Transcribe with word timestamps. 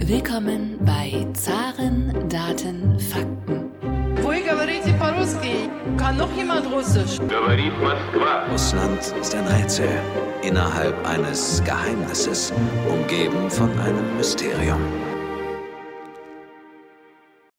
Willkommen 0.00 0.78
bei 0.86 1.26
Zaren, 1.34 2.30
Daten, 2.30 2.98
Fakten. 2.98 3.70
Вы 4.22 4.42
говорите 4.42 4.94
по-русски? 4.98 5.68
Kann 5.98 6.16
noch 6.16 6.34
jemand 6.34 6.64
Russisch? 6.72 7.18
Говорит 7.28 7.74
Москва. 7.82 8.50
Russland 8.50 9.14
ist 9.20 9.34
ein 9.34 9.46
Rätsel 9.46 9.90
innerhalb 10.42 11.06
eines 11.06 11.62
Geheimnisses, 11.62 12.54
umgeben 12.88 13.50
von 13.50 13.68
einem 13.80 14.16
Mysterium. 14.16 14.80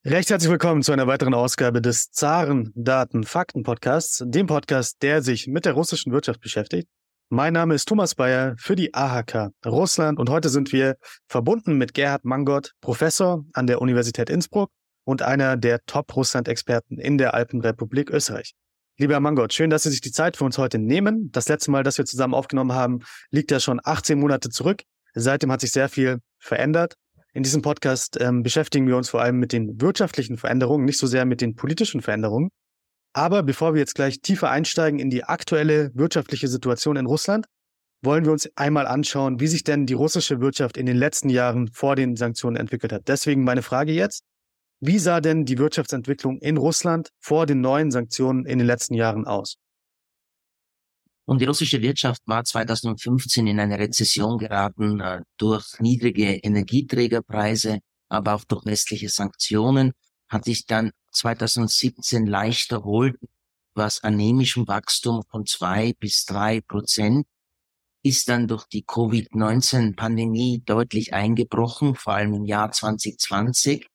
Recht 0.03 0.31
herzlich 0.31 0.49
willkommen 0.49 0.81
zu 0.81 0.93
einer 0.93 1.05
weiteren 1.05 1.35
Ausgabe 1.35 1.83
des 1.83 2.09
Zaren 2.09 2.71
Daten 2.73 3.25
Fakten 3.25 3.61
Podcasts, 3.61 4.23
dem 4.25 4.47
Podcast, 4.47 5.03
der 5.03 5.21
sich 5.21 5.45
mit 5.45 5.65
der 5.65 5.73
russischen 5.73 6.11
Wirtschaft 6.11 6.41
beschäftigt. 6.41 6.89
Mein 7.34 7.54
Name 7.54 7.72
ist 7.72 7.88
Thomas 7.88 8.14
Bayer 8.14 8.56
für 8.58 8.76
die 8.76 8.92
AHK 8.92 9.52
Russland 9.64 10.18
und 10.18 10.28
heute 10.28 10.50
sind 10.50 10.70
wir 10.70 10.96
verbunden 11.28 11.78
mit 11.78 11.94
Gerhard 11.94 12.26
Mangott, 12.26 12.72
Professor 12.82 13.42
an 13.54 13.66
der 13.66 13.80
Universität 13.80 14.28
Innsbruck 14.28 14.70
und 15.04 15.22
einer 15.22 15.56
der 15.56 15.80
Top-Russland-Experten 15.86 16.98
in 16.98 17.16
der 17.16 17.32
Alpenrepublik 17.32 18.10
Österreich. 18.10 18.52
Lieber 18.98 19.18
Mangott, 19.18 19.54
schön, 19.54 19.70
dass 19.70 19.84
Sie 19.84 19.88
sich 19.88 20.02
die 20.02 20.12
Zeit 20.12 20.36
für 20.36 20.44
uns 20.44 20.58
heute 20.58 20.78
nehmen. 20.78 21.30
Das 21.32 21.48
letzte 21.48 21.70
Mal, 21.70 21.84
dass 21.84 21.96
wir 21.96 22.04
zusammen 22.04 22.34
aufgenommen 22.34 22.72
haben, 22.72 22.98
liegt 23.30 23.50
ja 23.50 23.60
schon 23.60 23.80
18 23.82 24.20
Monate 24.20 24.50
zurück. 24.50 24.82
Seitdem 25.14 25.50
hat 25.50 25.62
sich 25.62 25.70
sehr 25.70 25.88
viel 25.88 26.18
verändert. 26.38 26.96
In 27.32 27.44
diesem 27.44 27.62
Podcast 27.62 28.18
ähm, 28.20 28.42
beschäftigen 28.42 28.86
wir 28.86 28.98
uns 28.98 29.08
vor 29.08 29.22
allem 29.22 29.38
mit 29.38 29.54
den 29.54 29.80
wirtschaftlichen 29.80 30.36
Veränderungen, 30.36 30.84
nicht 30.84 30.98
so 30.98 31.06
sehr 31.06 31.24
mit 31.24 31.40
den 31.40 31.54
politischen 31.54 32.02
Veränderungen. 32.02 32.50
Aber 33.14 33.42
bevor 33.42 33.74
wir 33.74 33.80
jetzt 33.80 33.94
gleich 33.94 34.20
tiefer 34.20 34.50
einsteigen 34.50 34.98
in 34.98 35.10
die 35.10 35.24
aktuelle 35.24 35.90
wirtschaftliche 35.94 36.48
Situation 36.48 36.96
in 36.96 37.06
Russland, 37.06 37.46
wollen 38.02 38.24
wir 38.24 38.32
uns 38.32 38.50
einmal 38.56 38.86
anschauen, 38.86 39.38
wie 39.38 39.46
sich 39.46 39.64
denn 39.64 39.86
die 39.86 39.94
russische 39.94 40.40
Wirtschaft 40.40 40.76
in 40.76 40.86
den 40.86 40.96
letzten 40.96 41.28
Jahren 41.28 41.68
vor 41.72 41.94
den 41.94 42.16
Sanktionen 42.16 42.56
entwickelt 42.56 42.92
hat. 42.92 43.06
Deswegen 43.06 43.44
meine 43.44 43.62
Frage 43.62 43.92
jetzt, 43.92 44.24
wie 44.80 44.98
sah 44.98 45.20
denn 45.20 45.44
die 45.44 45.58
Wirtschaftsentwicklung 45.58 46.38
in 46.38 46.56
Russland 46.56 47.10
vor 47.20 47.46
den 47.46 47.60
neuen 47.60 47.92
Sanktionen 47.92 48.46
in 48.46 48.58
den 48.58 48.66
letzten 48.66 48.94
Jahren 48.94 49.26
aus? 49.26 49.56
Und 51.24 51.40
die 51.40 51.44
russische 51.44 51.80
Wirtschaft 51.80 52.22
war 52.26 52.42
2015 52.42 53.46
in 53.46 53.60
eine 53.60 53.78
Rezession 53.78 54.38
geraten 54.38 55.00
äh, 55.00 55.20
durch 55.36 55.78
niedrige 55.78 56.34
Energieträgerpreise, 56.34 57.78
aber 58.08 58.34
auch 58.34 58.44
durch 58.44 58.66
westliche 58.66 59.08
Sanktionen, 59.08 59.92
hat 60.28 60.44
sich 60.46 60.66
dann 60.66 60.90
2017 61.12 62.26
leicht 62.26 62.72
erholt, 62.72 63.16
was 63.74 64.02
anämischem 64.02 64.66
Wachstum 64.68 65.22
von 65.30 65.46
zwei 65.46 65.92
bis 65.98 66.24
drei 66.24 66.60
Prozent, 66.60 67.26
ist 68.02 68.28
dann 68.28 68.48
durch 68.48 68.66
die 68.66 68.82
Covid-19-Pandemie 68.82 70.62
deutlich 70.64 71.14
eingebrochen, 71.14 71.94
vor 71.94 72.14
allem 72.14 72.34
im 72.34 72.44
Jahr 72.44 72.72
2020. 72.72 73.86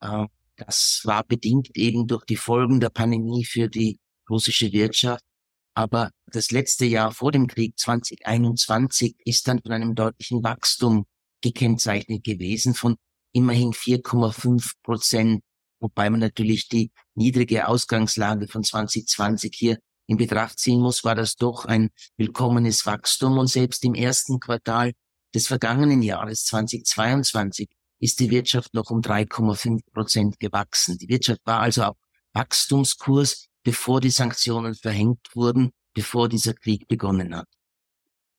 Äh, 0.00 0.26
das 0.56 1.00
war 1.04 1.24
bedingt 1.24 1.76
eben 1.76 2.06
durch 2.06 2.24
die 2.24 2.36
Folgen 2.36 2.78
der 2.78 2.90
Pandemie 2.90 3.44
für 3.44 3.68
die 3.68 3.98
russische 4.30 4.72
Wirtschaft. 4.72 5.24
Aber 5.74 6.10
das 6.26 6.50
letzte 6.50 6.84
Jahr 6.84 7.12
vor 7.12 7.32
dem 7.32 7.46
Krieg 7.46 7.78
2021 7.78 9.16
ist 9.24 9.48
dann 9.48 9.60
von 9.60 9.72
einem 9.72 9.94
deutlichen 9.94 10.42
Wachstum 10.44 11.06
gekennzeichnet 11.40 12.22
gewesen 12.22 12.74
von 12.74 12.96
immerhin 13.32 13.72
4,5 13.72 14.72
Prozent 14.82 15.42
wobei 15.82 16.08
man 16.08 16.20
natürlich 16.20 16.68
die 16.68 16.90
niedrige 17.14 17.68
Ausgangslage 17.68 18.48
von 18.48 18.64
2020 18.64 19.54
hier 19.54 19.78
in 20.06 20.16
Betracht 20.16 20.58
ziehen 20.58 20.80
muss, 20.80 21.04
war 21.04 21.14
das 21.14 21.36
doch 21.36 21.64
ein 21.64 21.90
willkommenes 22.16 22.86
Wachstum 22.86 23.38
und 23.38 23.48
selbst 23.48 23.84
im 23.84 23.94
ersten 23.94 24.40
Quartal 24.40 24.92
des 25.34 25.46
vergangenen 25.46 26.02
Jahres 26.02 26.44
2022 26.46 27.68
ist 27.98 28.20
die 28.20 28.30
Wirtschaft 28.30 28.74
noch 28.74 28.90
um 28.90 29.00
3,5 29.00 29.80
Prozent 29.92 30.40
gewachsen. 30.40 30.98
Die 30.98 31.08
Wirtschaft 31.08 31.40
war 31.44 31.60
also 31.60 31.84
auf 31.84 31.96
Wachstumskurs, 32.32 33.46
bevor 33.62 34.00
die 34.00 34.10
Sanktionen 34.10 34.74
verhängt 34.74 35.34
wurden, 35.34 35.70
bevor 35.94 36.28
dieser 36.28 36.54
Krieg 36.54 36.88
begonnen 36.88 37.36
hat. 37.36 37.48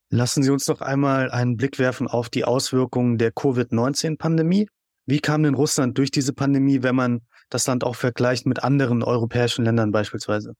Lassen 0.09 0.43
Sie 0.43 0.51
uns 0.51 0.67
noch 0.67 0.81
einmal 0.81 1.31
einen 1.31 1.57
Blick 1.57 1.79
werfen 1.79 2.07
auf 2.07 2.29
die 2.29 2.43
Auswirkungen 2.43 3.17
der 3.17 3.31
Covid-19-Pandemie. 3.31 4.67
Wie 5.05 5.19
kam 5.19 5.43
denn 5.43 5.55
Russland 5.55 5.97
durch 5.97 6.11
diese 6.11 6.33
Pandemie, 6.33 6.83
wenn 6.83 6.95
man 6.95 7.21
das 7.53 7.67
Land 7.67 7.83
auch 7.83 7.95
vergleicht 7.95 8.45
mit 8.45 8.63
anderen 8.63 9.03
europäischen 9.03 9.65
Ländern 9.65 9.91
beispielsweise? 9.91 10.53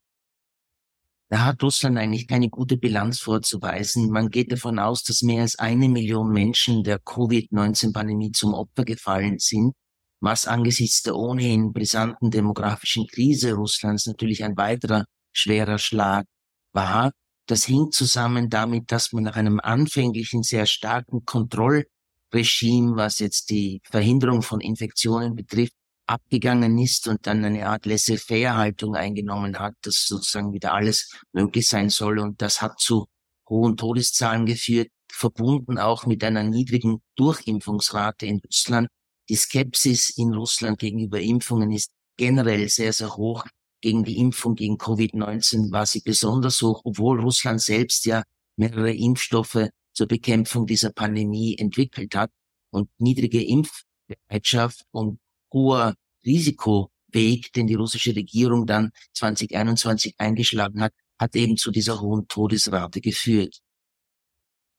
Da 1.30 1.46
hat 1.46 1.64
Russland 1.64 1.98
eigentlich 1.98 2.28
keine 2.28 2.50
gute 2.50 2.78
Bilanz 2.78 3.20
vorzuweisen. 3.20 4.12
Man 4.12 4.30
geht 4.30 4.52
davon 4.52 4.78
aus, 4.78 5.04
dass 5.04 5.24
mehr 5.24 5.42
als 5.42 5.58
eine 5.58 5.90
Million 5.90 6.32
Menschen 6.32 6.84
der 6.84 7.00
Covid-19-Pandemie 7.00 8.32
zum 8.32 8.54
Opfer 8.54 8.86
gefallen 8.86 9.40
sind, 9.40 9.74
was 10.20 10.46
angesichts 10.46 11.02
der 11.02 11.16
ohnehin 11.16 11.74
brisanten 11.74 12.30
demografischen 12.30 13.08
Krise 13.08 13.54
Russlands 13.54 14.06
natürlich 14.06 14.44
ein 14.44 14.56
weiterer 14.58 15.06
schwerer 15.32 15.80
Schlag 15.80 16.28
war. 16.72 17.12
Das 17.48 17.66
hing 17.66 17.92
zusammen 17.92 18.50
damit, 18.50 18.92
dass 18.92 19.12
man 19.12 19.24
nach 19.24 19.36
einem 19.36 19.60
anfänglichen 19.60 20.44
sehr 20.44 20.68
starken 20.68 21.26
Kontroll 21.26 21.86
Regime, 22.34 22.96
was 22.96 23.20
jetzt 23.20 23.50
die 23.50 23.82
Verhinderung 23.86 24.44
von 24.44 24.62
Infektionen 24.62 25.36
betrifft, 25.36 25.74
abgegangen 26.14 26.78
ist 26.78 27.08
und 27.08 27.26
dann 27.26 27.44
eine 27.44 27.68
Art 27.68 27.86
Laissez-faire-Haltung 27.86 28.96
eingenommen 28.96 29.58
hat, 29.60 29.74
dass 29.82 30.06
sozusagen 30.08 30.54
wieder 30.54 30.74
alles 30.74 31.12
möglich 31.34 31.68
sein 31.68 31.90
soll. 31.90 32.20
Und 32.20 32.42
das 32.42 32.62
hat 32.62 32.80
zu 32.80 33.08
hohen 33.50 33.78
Todeszahlen 33.78 34.46
geführt, 34.46 34.90
verbunden 35.12 35.78
auch 35.78 36.06
mit 36.06 36.24
einer 36.24 36.44
niedrigen 36.44 37.02
Durchimpfungsrate 37.16 38.26
in 38.26 38.40
Russland. 38.46 38.88
Die 39.30 39.36
Skepsis 39.36 40.12
in 40.18 40.34
Russland 40.34 40.80
gegenüber 40.80 41.20
Impfungen 41.20 41.72
ist 41.72 41.92
generell 42.18 42.70
sehr, 42.70 42.94
sehr 42.94 43.16
hoch. 43.16 43.46
Gegen 43.82 44.04
die 44.04 44.18
Impfung 44.18 44.56
gegen 44.56 44.78
Covid-19 44.78 45.72
war 45.72 45.86
sie 45.86 46.02
besonders 46.02 46.62
hoch, 46.62 46.82
obwohl 46.84 47.20
Russland 47.20 47.62
selbst 47.62 48.06
ja 48.06 48.24
mehrere 48.56 48.94
Impfstoffe 48.94 49.68
zur 49.94 50.08
Bekämpfung 50.08 50.66
dieser 50.66 50.92
Pandemie 50.92 51.58
entwickelt 51.58 52.16
hat. 52.16 52.32
Und 52.72 52.90
niedrige 52.98 53.44
Impfbereitschaft 53.44 54.84
und 54.92 55.20
hoher 55.54 55.94
Risikoweg, 56.26 57.52
den 57.54 57.68
die 57.68 57.76
russische 57.76 58.16
Regierung 58.16 58.66
dann 58.66 58.92
2021 59.14 60.16
eingeschlagen 60.18 60.82
hat, 60.82 60.94
hat 61.20 61.36
eben 61.36 61.58
zu 61.58 61.72
dieser 61.72 62.02
hohen 62.02 62.28
Todesrate 62.28 63.02
geführt. 63.02 63.60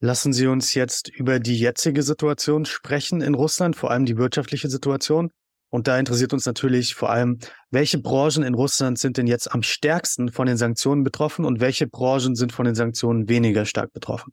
Lassen 0.01 0.33
Sie 0.33 0.47
uns 0.47 0.73
jetzt 0.73 1.07
über 1.09 1.39
die 1.39 1.57
jetzige 1.57 2.03
Situation 2.03 2.65
sprechen 2.65 3.21
in 3.21 3.33
Russland, 3.33 3.75
vor 3.75 3.91
allem 3.91 4.05
die 4.05 4.17
wirtschaftliche 4.17 4.69
Situation. 4.69 5.31
Und 5.69 5.87
da 5.87 5.97
interessiert 5.97 6.31
uns 6.33 6.45
natürlich 6.45 6.95
vor 6.95 7.09
allem, 7.09 7.39
welche 7.71 7.97
Branchen 7.97 8.43
in 8.43 8.53
Russland 8.53 8.99
sind 8.99 9.17
denn 9.17 9.27
jetzt 9.27 9.51
am 9.51 9.63
stärksten 9.63 10.31
von 10.31 10.47
den 10.47 10.57
Sanktionen 10.57 11.03
betroffen 11.03 11.43
und 11.43 11.59
welche 11.59 11.87
Branchen 11.87 12.35
sind 12.35 12.51
von 12.51 12.65
den 12.65 12.75
Sanktionen 12.75 13.29
weniger 13.29 13.65
stark 13.65 13.91
betroffen? 13.93 14.31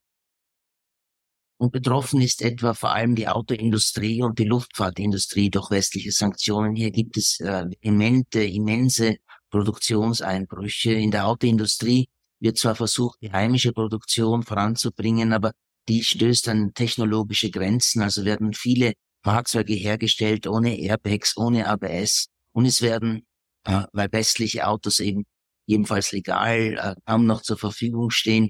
Und 1.63 1.71
betroffen 1.71 2.21
ist 2.21 2.43
etwa 2.43 2.75
vor 2.75 2.91
allem 2.91 3.15
die 3.15 3.29
Autoindustrie 3.29 4.21
und 4.21 4.41
die 4.41 4.47
Luftfahrtindustrie 4.47 5.49
durch 5.49 5.71
westliche 5.71 6.11
Sanktionen. 6.11 6.75
Hier 6.75 6.91
gibt 6.91 7.17
es 7.17 7.39
äh, 7.39 7.67
immente, 7.79 8.43
immense 8.43 9.19
Produktionseinbrüche. 9.49 10.93
In 10.93 11.13
der 11.13 11.29
Autoindustrie 11.29 12.09
wird 12.41 12.59
zwar 12.59 12.75
versucht, 12.75 13.23
die 13.23 13.31
heimische 13.31 13.73
Produktion 13.73 14.43
voranzubringen, 14.43 15.33
aber 15.33 15.53
die 15.89 16.03
stößt 16.03 16.49
an 16.49 16.75
technologische 16.75 17.53
Grenzen. 17.53 18.03
Also 18.03 18.25
werden 18.25 18.55
viele 18.55 18.95
Fahrzeuge 19.23 19.75
hergestellt 19.75 20.49
ohne 20.49 20.77
Airbags, 20.81 21.37
ohne 21.37 21.69
ABS. 21.69 22.27
Und 22.51 22.67
es 22.67 22.83
werden, 22.83 23.25
äh, 23.63 23.85
weil 23.93 24.11
westliche 24.11 24.67
Autos 24.67 24.99
eben 24.99 25.27
jedenfalls 25.67 26.11
legal 26.11 26.77
äh, 26.77 26.95
kaum 27.07 27.27
noch 27.27 27.43
zur 27.43 27.57
Verfügung 27.57 28.11
stehen, 28.11 28.49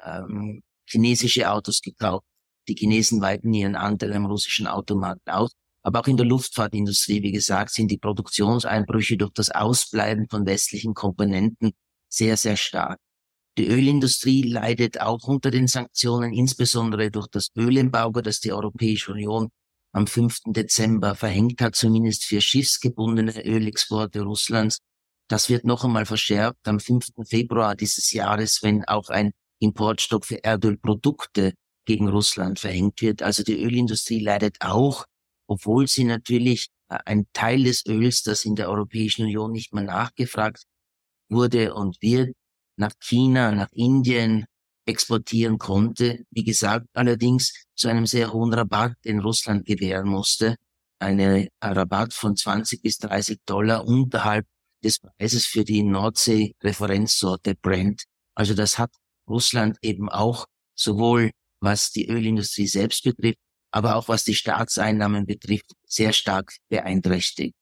ähm, 0.00 0.62
chinesische 0.88 1.50
Autos 1.50 1.80
gekauft. 1.80 2.24
Die 2.68 2.74
Chinesen 2.74 3.20
weiten 3.20 3.52
ihren 3.52 3.76
Anteil 3.76 4.12
am 4.12 4.26
russischen 4.26 4.66
Automarkt 4.66 5.28
aus. 5.28 5.52
Aber 5.82 6.00
auch 6.00 6.08
in 6.08 6.16
der 6.16 6.26
Luftfahrtindustrie, 6.26 7.22
wie 7.22 7.30
gesagt, 7.30 7.70
sind 7.70 7.90
die 7.90 7.98
Produktionseinbrüche 7.98 9.16
durch 9.16 9.30
das 9.32 9.50
Ausbleiben 9.50 10.28
von 10.28 10.44
westlichen 10.44 10.94
Komponenten 10.94 11.72
sehr, 12.08 12.36
sehr 12.36 12.56
stark. 12.56 12.98
Die 13.56 13.68
Ölindustrie 13.68 14.42
leidet 14.42 15.00
auch 15.00 15.26
unter 15.28 15.50
den 15.50 15.66
Sanktionen, 15.66 16.32
insbesondere 16.32 17.10
durch 17.10 17.28
das 17.28 17.48
Ölembargo, 17.56 18.20
das 18.20 18.40
die 18.40 18.52
Europäische 18.52 19.12
Union 19.12 19.48
am 19.92 20.06
5. 20.06 20.40
Dezember 20.48 21.14
verhängt 21.14 21.62
hat, 21.62 21.74
zumindest 21.74 22.24
für 22.24 22.40
schiffsgebundene 22.40 23.46
Ölexporte 23.46 24.22
Russlands. 24.22 24.78
Das 25.28 25.48
wird 25.48 25.64
noch 25.64 25.84
einmal 25.84 26.04
verschärft 26.04 26.58
am 26.64 26.80
5. 26.80 27.12
Februar 27.26 27.74
dieses 27.74 28.12
Jahres, 28.12 28.62
wenn 28.62 28.84
auch 28.84 29.08
ein 29.08 29.32
Importstopp 29.58 30.26
für 30.26 30.44
Erdölprodukte 30.44 31.54
gegen 31.86 32.08
Russland 32.08 32.58
verhängt 32.58 33.00
wird. 33.00 33.22
Also 33.22 33.42
die 33.42 33.62
Ölindustrie 33.62 34.20
leidet 34.20 34.58
auch, 34.60 35.06
obwohl 35.46 35.86
sie 35.88 36.04
natürlich 36.04 36.68
äh, 36.88 36.98
ein 37.06 37.26
Teil 37.32 37.64
des 37.64 37.86
Öls, 37.86 38.22
das 38.22 38.44
in 38.44 38.56
der 38.56 38.68
Europäischen 38.68 39.24
Union 39.24 39.52
nicht 39.52 39.72
mehr 39.72 39.84
nachgefragt 39.84 40.64
wurde 41.28 41.74
und 41.74 41.96
wird, 42.02 42.34
nach 42.76 42.92
China, 43.00 43.52
nach 43.52 43.70
Indien, 43.72 44.44
exportieren 44.86 45.58
konnte. 45.58 46.24
Wie 46.30 46.44
gesagt, 46.44 46.86
allerdings 46.92 47.64
zu 47.74 47.88
einem 47.88 48.06
sehr 48.06 48.32
hohen 48.32 48.52
Rabatt 48.52 48.94
in 49.02 49.20
Russland 49.20 49.66
gewähren 49.66 50.08
musste. 50.08 50.56
Eine 50.98 51.48
Rabatt 51.60 52.14
von 52.14 52.36
20 52.36 52.82
bis 52.82 52.98
30 52.98 53.40
Dollar 53.46 53.84
unterhalb 53.84 54.46
des 54.84 55.00
Preises 55.00 55.46
für 55.46 55.64
die 55.64 55.82
Nordsee-Referenzsorte 55.82 57.54
Brent. 57.56 58.04
Also 58.34 58.54
das 58.54 58.78
hat 58.78 58.92
Russland 59.28 59.76
eben 59.82 60.08
auch 60.08 60.46
sowohl 60.74 61.32
was 61.60 61.90
die 61.90 62.08
Ölindustrie 62.08 62.66
selbst 62.66 63.04
betrifft, 63.04 63.38
aber 63.70 63.96
auch 63.96 64.08
was 64.08 64.24
die 64.24 64.34
Staatseinnahmen 64.34 65.26
betrifft, 65.26 65.72
sehr 65.86 66.12
stark 66.12 66.52
beeinträchtigt. 66.68 67.54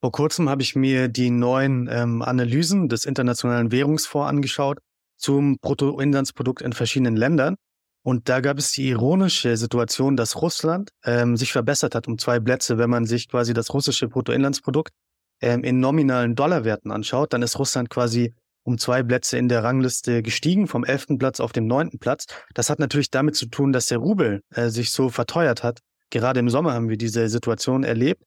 Vor 0.00 0.12
kurzem 0.12 0.48
habe 0.48 0.62
ich 0.62 0.76
mir 0.76 1.08
die 1.08 1.30
neuen 1.30 1.88
ähm, 1.90 2.22
Analysen 2.22 2.88
des 2.88 3.06
Internationalen 3.06 3.72
Währungsfonds 3.72 4.28
angeschaut 4.28 4.78
zum 5.16 5.58
Bruttoinlandsprodukt 5.58 6.62
in 6.62 6.72
verschiedenen 6.72 7.16
Ländern. 7.16 7.56
Und 8.04 8.28
da 8.28 8.40
gab 8.40 8.58
es 8.58 8.70
die 8.70 8.88
ironische 8.90 9.56
Situation, 9.56 10.16
dass 10.16 10.40
Russland 10.40 10.90
ähm, 11.04 11.36
sich 11.36 11.50
verbessert 11.50 11.94
hat 11.94 12.06
um 12.06 12.18
zwei 12.18 12.38
Plätze. 12.38 12.78
Wenn 12.78 12.90
man 12.90 13.04
sich 13.06 13.28
quasi 13.28 13.52
das 13.52 13.74
russische 13.74 14.06
Bruttoinlandsprodukt 14.06 14.92
ähm, 15.40 15.64
in 15.64 15.80
nominalen 15.80 16.36
Dollarwerten 16.36 16.92
anschaut, 16.92 17.32
dann 17.32 17.42
ist 17.42 17.58
Russland 17.58 17.90
quasi 17.90 18.32
um 18.66 18.78
zwei 18.78 19.02
Plätze 19.04 19.38
in 19.38 19.48
der 19.48 19.62
Rangliste 19.62 20.22
gestiegen, 20.22 20.66
vom 20.66 20.84
elften 20.84 21.18
Platz 21.18 21.38
auf 21.38 21.52
den 21.52 21.68
neunten 21.68 22.00
Platz. 22.00 22.26
Das 22.52 22.68
hat 22.68 22.80
natürlich 22.80 23.10
damit 23.10 23.36
zu 23.36 23.46
tun, 23.46 23.72
dass 23.72 23.86
der 23.86 23.98
Rubel 23.98 24.42
äh, 24.50 24.70
sich 24.70 24.90
so 24.90 25.08
verteuert 25.08 25.62
hat. 25.62 25.80
Gerade 26.10 26.40
im 26.40 26.50
Sommer 26.50 26.74
haben 26.74 26.88
wir 26.88 26.96
diese 26.96 27.28
Situation 27.28 27.84
erlebt. 27.84 28.22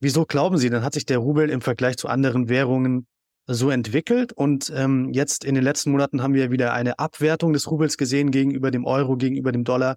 Wieso 0.00 0.26
glauben 0.26 0.58
Sie, 0.58 0.68
dann 0.68 0.84
hat 0.84 0.92
sich 0.92 1.06
der 1.06 1.18
Rubel 1.18 1.48
im 1.48 1.62
Vergleich 1.62 1.96
zu 1.96 2.08
anderen 2.08 2.50
Währungen 2.50 3.06
so 3.46 3.70
entwickelt 3.70 4.34
und 4.34 4.70
ähm, 4.76 5.10
jetzt 5.12 5.42
in 5.42 5.54
den 5.54 5.64
letzten 5.64 5.90
Monaten 5.90 6.22
haben 6.22 6.34
wir 6.34 6.50
wieder 6.50 6.74
eine 6.74 6.98
Abwertung 6.98 7.54
des 7.54 7.70
Rubels 7.70 7.96
gesehen 7.96 8.30
gegenüber 8.30 8.70
dem 8.70 8.84
Euro, 8.84 9.16
gegenüber 9.16 9.52
dem 9.52 9.64
Dollar. 9.64 9.96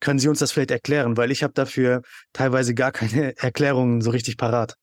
Können 0.00 0.18
Sie 0.18 0.28
uns 0.28 0.38
das 0.38 0.52
vielleicht 0.52 0.70
erklären? 0.70 1.18
Weil 1.18 1.30
ich 1.30 1.42
habe 1.42 1.52
dafür 1.52 2.00
teilweise 2.32 2.74
gar 2.74 2.92
keine 2.92 3.36
Erklärungen 3.42 4.00
so 4.00 4.10
richtig 4.10 4.38
parat. 4.38 4.74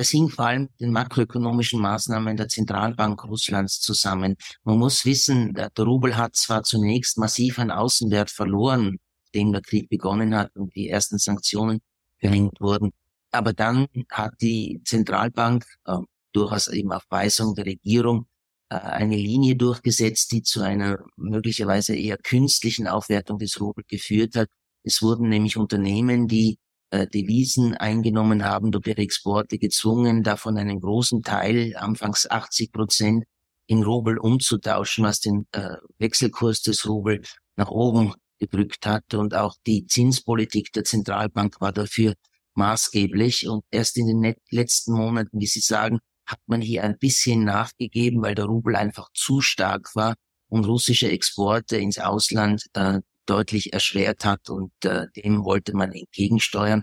Das 0.00 0.08
hing 0.08 0.30
vor 0.30 0.46
allem 0.46 0.70
den 0.80 0.92
makroökonomischen 0.92 1.78
Maßnahmen 1.78 2.34
der 2.34 2.48
Zentralbank 2.48 3.22
Russlands 3.24 3.82
zusammen. 3.82 4.36
Man 4.64 4.78
muss 4.78 5.04
wissen, 5.04 5.52
der 5.52 5.70
Rubel 5.78 6.16
hat 6.16 6.36
zwar 6.36 6.62
zunächst 6.62 7.18
massiv 7.18 7.58
an 7.58 7.70
Außenwert 7.70 8.30
verloren, 8.30 8.96
dem 9.34 9.52
der 9.52 9.60
Krieg 9.60 9.90
begonnen 9.90 10.34
hat 10.34 10.56
und 10.56 10.74
die 10.74 10.88
ersten 10.88 11.18
Sanktionen 11.18 11.80
verhängt 12.18 12.58
wurden. 12.62 12.92
Aber 13.30 13.52
dann 13.52 13.88
hat 14.10 14.32
die 14.40 14.80
Zentralbank 14.86 15.66
äh, 15.84 15.98
durchaus 16.32 16.68
eben 16.68 16.92
auf 16.92 17.04
Weisung 17.10 17.54
der 17.54 17.66
Regierung 17.66 18.26
äh, 18.70 18.76
eine 18.76 19.16
Linie 19.16 19.54
durchgesetzt, 19.54 20.32
die 20.32 20.42
zu 20.42 20.62
einer 20.62 20.98
möglicherweise 21.16 21.94
eher 21.94 22.16
künstlichen 22.16 22.88
Aufwertung 22.88 23.36
des 23.38 23.60
Rubel 23.60 23.84
geführt 23.86 24.34
hat. 24.34 24.48
Es 24.82 25.02
wurden 25.02 25.28
nämlich 25.28 25.58
Unternehmen, 25.58 26.26
die 26.26 26.56
äh, 26.90 27.06
Devisen 27.06 27.74
eingenommen 27.74 28.44
haben, 28.44 28.72
durch 28.72 28.86
ihre 28.86 29.02
Exporte 29.02 29.58
gezwungen, 29.58 30.22
davon 30.22 30.58
einen 30.58 30.80
großen 30.80 31.22
Teil, 31.22 31.76
anfangs 31.76 32.28
80 32.28 32.72
Prozent, 32.72 33.24
in 33.66 33.84
Rubel 33.84 34.18
umzutauschen, 34.18 35.04
was 35.04 35.20
den 35.20 35.46
äh, 35.52 35.76
Wechselkurs 35.98 36.62
des 36.62 36.88
Rubel 36.88 37.22
nach 37.56 37.70
oben 37.70 38.14
gedrückt 38.40 38.84
hat. 38.86 39.14
Und 39.14 39.34
auch 39.34 39.54
die 39.66 39.86
Zinspolitik 39.86 40.72
der 40.72 40.82
Zentralbank 40.84 41.60
war 41.60 41.72
dafür 41.72 42.14
maßgeblich. 42.54 43.48
Und 43.48 43.62
erst 43.70 43.96
in 43.96 44.08
den 44.08 44.34
letzten 44.50 44.94
Monaten, 44.94 45.38
wie 45.38 45.46
Sie 45.46 45.60
sagen, 45.60 46.00
hat 46.26 46.40
man 46.46 46.60
hier 46.60 46.82
ein 46.82 46.98
bisschen 46.98 47.44
nachgegeben, 47.44 48.22
weil 48.22 48.34
der 48.34 48.46
Rubel 48.46 48.74
einfach 48.74 49.08
zu 49.14 49.40
stark 49.40 49.94
war 49.94 50.14
und 50.48 50.64
russische 50.64 51.08
Exporte 51.08 51.76
ins 51.76 51.98
Ausland 51.98 52.64
äh, 52.74 53.00
deutlich 53.30 53.72
erschwert 53.72 54.24
hat 54.24 54.50
und 54.50 54.72
äh, 54.84 55.06
dem 55.16 55.44
wollte 55.44 55.74
man 55.74 55.92
entgegensteuern 55.92 56.82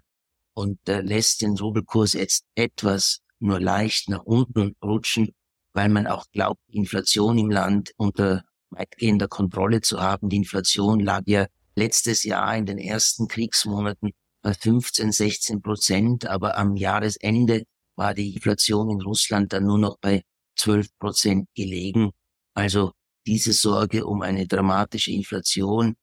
und 0.54 0.80
äh, 0.88 1.02
lässt 1.02 1.42
den 1.42 1.58
Rubelkurs 1.58 2.14
jetzt 2.14 2.46
etwas 2.56 3.20
nur 3.40 3.60
leicht 3.60 4.10
nach 4.10 4.24
unten 4.24 4.76
rutschen, 4.84 5.36
weil 5.74 5.90
man 5.90 6.08
auch 6.08 6.26
glaubt, 6.32 6.62
Inflation 6.70 7.38
im 7.38 7.52
Land 7.52 7.92
unter 7.98 8.44
weitgehender 8.70 9.28
Kontrolle 9.28 9.82
zu 9.82 10.02
haben. 10.02 10.30
Die 10.30 10.38
Inflation 10.38 11.00
lag 11.00 11.24
ja 11.26 11.48
letztes 11.76 12.24
Jahr 12.24 12.56
in 12.56 12.66
den 12.66 12.78
ersten 12.78 13.28
Kriegsmonaten 13.28 14.12
bei 14.42 14.54
15, 14.54 15.12
16 15.12 15.62
Prozent, 15.62 16.26
aber 16.26 16.58
am 16.58 16.76
Jahresende 16.76 17.64
war 17.96 18.14
die 18.14 18.34
Inflation 18.34 18.90
in 18.90 19.02
Russland 19.02 19.54
dann 19.54 19.66
nur 19.66 19.78
noch 19.78 19.98
bei 20.00 20.24
12 20.56 20.88
Prozent 20.98 21.50
gelegen. 21.56 22.12
Also 22.54 22.94
diese 23.26 23.54
Sorge 23.54 24.06
um 24.06 24.22
eine 24.22 24.48
dramatische 24.48 25.12
Inflation 25.12 25.96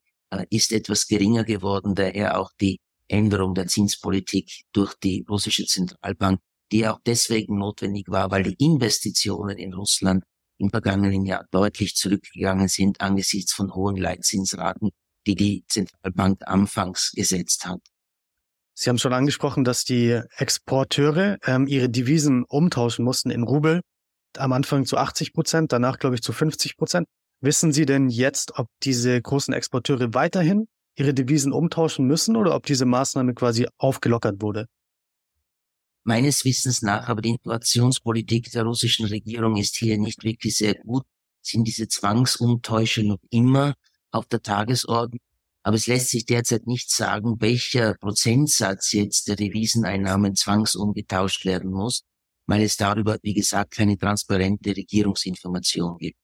ist 0.50 0.72
etwas 0.72 1.06
geringer 1.06 1.44
geworden, 1.44 1.94
daher 1.94 2.38
auch 2.38 2.50
die 2.60 2.78
Änderung 3.08 3.54
der 3.54 3.66
Zinspolitik 3.66 4.62
durch 4.72 4.94
die 4.94 5.24
russische 5.28 5.66
Zentralbank, 5.66 6.40
die 6.72 6.86
auch 6.86 7.00
deswegen 7.04 7.58
notwendig 7.58 8.08
war, 8.08 8.30
weil 8.30 8.42
die 8.42 8.56
Investitionen 8.64 9.58
in 9.58 9.74
Russland 9.74 10.24
im 10.58 10.70
vergangenen 10.70 11.24
Jahr 11.24 11.46
deutlich 11.50 11.94
zurückgegangen 11.96 12.68
sind 12.68 13.00
angesichts 13.00 13.52
von 13.52 13.74
hohen 13.74 13.96
Leitzinsraten, 13.96 14.90
die 15.26 15.34
die 15.34 15.64
Zentralbank 15.68 16.42
anfangs 16.46 17.12
gesetzt 17.12 17.66
hat. 17.66 17.80
Sie 18.76 18.90
haben 18.90 18.98
schon 18.98 19.12
angesprochen, 19.12 19.64
dass 19.64 19.84
die 19.84 20.20
Exporteure 20.36 21.38
ähm, 21.46 21.66
ihre 21.66 21.88
Devisen 21.88 22.44
umtauschen 22.44 23.04
mussten 23.04 23.30
in 23.30 23.44
Rubel. 23.44 23.80
Am 24.36 24.52
Anfang 24.52 24.84
zu 24.84 24.96
80 24.96 25.32
Prozent, 25.32 25.72
danach 25.72 25.98
glaube 25.98 26.16
ich 26.16 26.22
zu 26.22 26.32
50 26.32 26.76
Prozent. 26.76 27.06
Wissen 27.44 27.74
Sie 27.74 27.84
denn 27.84 28.08
jetzt, 28.08 28.58
ob 28.58 28.68
diese 28.82 29.20
großen 29.20 29.52
Exporteure 29.52 30.14
weiterhin 30.14 30.66
ihre 30.96 31.12
Devisen 31.12 31.52
umtauschen 31.52 32.06
müssen 32.06 32.36
oder 32.36 32.54
ob 32.54 32.64
diese 32.64 32.86
Maßnahme 32.86 33.34
quasi 33.34 33.68
aufgelockert 33.76 34.40
wurde? 34.40 34.64
Meines 36.04 36.46
Wissens 36.46 36.80
nach, 36.80 37.06
aber 37.06 37.20
die 37.20 37.32
Inflationspolitik 37.32 38.50
der 38.52 38.62
russischen 38.62 39.04
Regierung 39.04 39.58
ist 39.58 39.76
hier 39.76 39.98
nicht 39.98 40.24
wirklich 40.24 40.56
sehr 40.56 40.72
gut, 40.72 41.04
sind 41.42 41.68
diese 41.68 41.86
Zwangsumtäusche 41.86 43.02
noch 43.02 43.18
immer 43.28 43.74
auf 44.10 44.24
der 44.24 44.40
Tagesordnung. 44.40 45.20
Aber 45.62 45.76
es 45.76 45.86
lässt 45.86 46.08
sich 46.08 46.24
derzeit 46.24 46.66
nicht 46.66 46.90
sagen, 46.90 47.42
welcher 47.42 47.92
Prozentsatz 48.00 48.92
jetzt 48.92 49.28
der 49.28 49.36
Deviseneinnahmen 49.36 50.34
zwangsumgetauscht 50.34 51.44
werden 51.44 51.72
muss, 51.72 52.04
weil 52.46 52.62
es 52.62 52.78
darüber, 52.78 53.18
wie 53.20 53.34
gesagt, 53.34 53.72
keine 53.72 53.98
transparente 53.98 54.74
Regierungsinformation 54.74 55.98
gibt. 55.98 56.23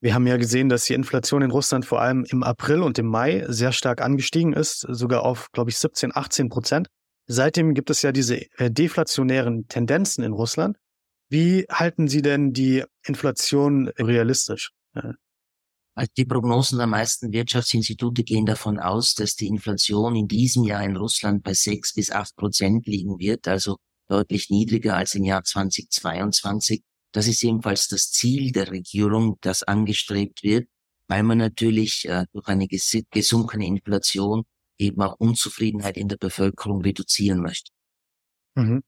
Wir 0.00 0.14
haben 0.14 0.26
ja 0.26 0.36
gesehen, 0.36 0.68
dass 0.68 0.84
die 0.84 0.94
Inflation 0.94 1.42
in 1.42 1.50
Russland 1.50 1.86
vor 1.86 2.00
allem 2.00 2.24
im 2.28 2.42
April 2.42 2.82
und 2.82 2.98
im 2.98 3.06
Mai 3.06 3.44
sehr 3.48 3.72
stark 3.72 4.02
angestiegen 4.02 4.52
ist, 4.52 4.80
sogar 4.80 5.22
auf, 5.22 5.50
glaube 5.52 5.70
ich, 5.70 5.78
17, 5.78 6.14
18 6.14 6.48
Prozent. 6.48 6.88
Seitdem 7.26 7.74
gibt 7.74 7.90
es 7.90 8.02
ja 8.02 8.12
diese 8.12 8.40
äh, 8.58 8.70
deflationären 8.70 9.66
Tendenzen 9.68 10.22
in 10.22 10.32
Russland. 10.32 10.76
Wie 11.28 11.66
halten 11.70 12.08
Sie 12.08 12.22
denn 12.22 12.52
die 12.52 12.84
Inflation 13.04 13.88
realistisch? 13.98 14.70
Also 15.96 16.10
die 16.16 16.26
Prognosen 16.26 16.78
der 16.78 16.86
meisten 16.86 17.32
Wirtschaftsinstitute 17.32 18.22
gehen 18.22 18.44
davon 18.44 18.78
aus, 18.78 19.14
dass 19.14 19.34
die 19.34 19.46
Inflation 19.48 20.14
in 20.14 20.28
diesem 20.28 20.64
Jahr 20.64 20.84
in 20.84 20.96
Russland 20.96 21.42
bei 21.42 21.54
sechs 21.54 21.94
bis 21.94 22.10
acht 22.10 22.36
Prozent 22.36 22.86
liegen 22.86 23.18
wird, 23.18 23.48
also 23.48 23.78
deutlich 24.08 24.50
niedriger 24.50 24.94
als 24.94 25.14
im 25.14 25.24
Jahr 25.24 25.42
2022. 25.42 26.82
Das 27.12 27.26
ist 27.26 27.42
ebenfalls 27.42 27.88
das 27.88 28.10
Ziel 28.10 28.52
der 28.52 28.70
Regierung, 28.70 29.38
das 29.40 29.62
angestrebt 29.62 30.42
wird, 30.42 30.68
weil 31.08 31.22
man 31.22 31.38
natürlich 31.38 32.08
äh, 32.08 32.26
durch 32.32 32.48
eine 32.48 32.68
gesunkene 32.68 33.66
Inflation 33.66 34.44
eben 34.78 35.00
auch 35.02 35.14
Unzufriedenheit 35.18 35.96
in 35.96 36.08
der 36.08 36.16
Bevölkerung 36.16 36.82
reduzieren 36.82 37.40
möchte. 37.40 37.70
Mhm. 38.54 38.82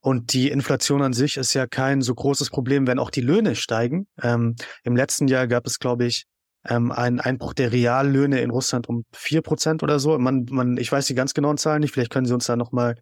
Und 0.00 0.32
die 0.32 0.50
Inflation 0.50 1.02
an 1.02 1.12
sich 1.12 1.36
ist 1.36 1.52
ja 1.54 1.66
kein 1.66 2.00
so 2.00 2.14
großes 2.14 2.50
Problem, 2.50 2.86
wenn 2.86 3.00
auch 3.00 3.10
die 3.10 3.22
Löhne 3.22 3.56
steigen. 3.56 4.06
Ähm, 4.22 4.54
Im 4.84 4.94
letzten 4.94 5.26
Jahr 5.26 5.48
gab 5.48 5.66
es, 5.66 5.80
glaube 5.80 6.06
ich, 6.06 6.26
ähm, 6.68 6.92
ein 6.92 7.20
Einbruch 7.20 7.54
der 7.54 7.72
Reallöhne 7.72 8.40
in 8.40 8.50
Russland 8.50 8.88
um 8.88 9.04
vier 9.12 9.42
Prozent 9.42 9.82
oder 9.82 9.98
so. 9.98 10.16
Man, 10.18 10.46
man, 10.50 10.76
ich 10.76 10.92
weiß 10.92 11.06
die 11.06 11.14
ganz 11.14 11.34
genauen 11.34 11.58
Zahlen 11.58 11.80
nicht. 11.80 11.92
Vielleicht 11.92 12.12
können 12.12 12.26
Sie 12.26 12.34
uns 12.34 12.46
da 12.46 12.56
nochmal 12.56 12.96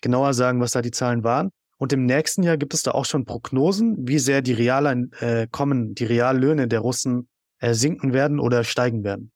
genauer 0.00 0.34
sagen, 0.34 0.60
was 0.60 0.72
da 0.72 0.82
die 0.82 0.90
Zahlen 0.90 1.22
waren. 1.22 1.50
Und 1.78 1.92
im 1.92 2.06
nächsten 2.06 2.42
Jahr 2.42 2.56
gibt 2.56 2.74
es 2.74 2.82
da 2.82 2.90
auch 2.90 3.04
schon 3.04 3.24
Prognosen, 3.24 3.96
wie 4.00 4.18
sehr 4.18 4.42
die 4.42 4.52
Realen 4.52 5.12
äh, 5.20 5.46
kommen, 5.50 5.94
die 5.94 6.04
Reallöhne 6.04 6.66
der 6.66 6.80
Russen 6.80 7.28
äh, 7.60 7.72
sinken 7.72 8.12
werden 8.12 8.40
oder 8.40 8.64
steigen 8.64 9.04
werden. 9.04 9.32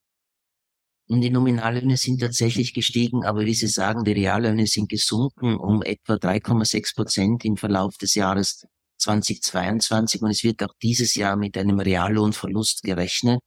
Und 1.09 1.21
die 1.21 1.31
Nominallöhne 1.31 1.97
sind 1.97 2.21
tatsächlich 2.21 2.75
gestiegen, 2.75 3.25
aber 3.25 3.45
wie 3.45 3.55
Sie 3.55 3.67
sagen, 3.67 4.05
die 4.05 4.13
Reallöhne 4.13 4.67
sind 4.67 4.89
gesunken 4.89 5.57
um 5.57 5.83
etwa 5.83 6.15
3,6 6.15 6.95
Prozent 6.95 7.45
im 7.45 7.57
Verlauf 7.57 7.97
des 7.97 8.15
Jahres 8.15 8.67
2022 8.99 10.23
und 10.23 10.31
es 10.31 10.43
wird 10.43 10.63
auch 10.63 10.75
dieses 10.81 11.15
Jahr 11.15 11.37
mit 11.37 11.57
einem 11.59 11.81
Reallohnverlust 11.81 12.83
gerechnet. 12.83 13.41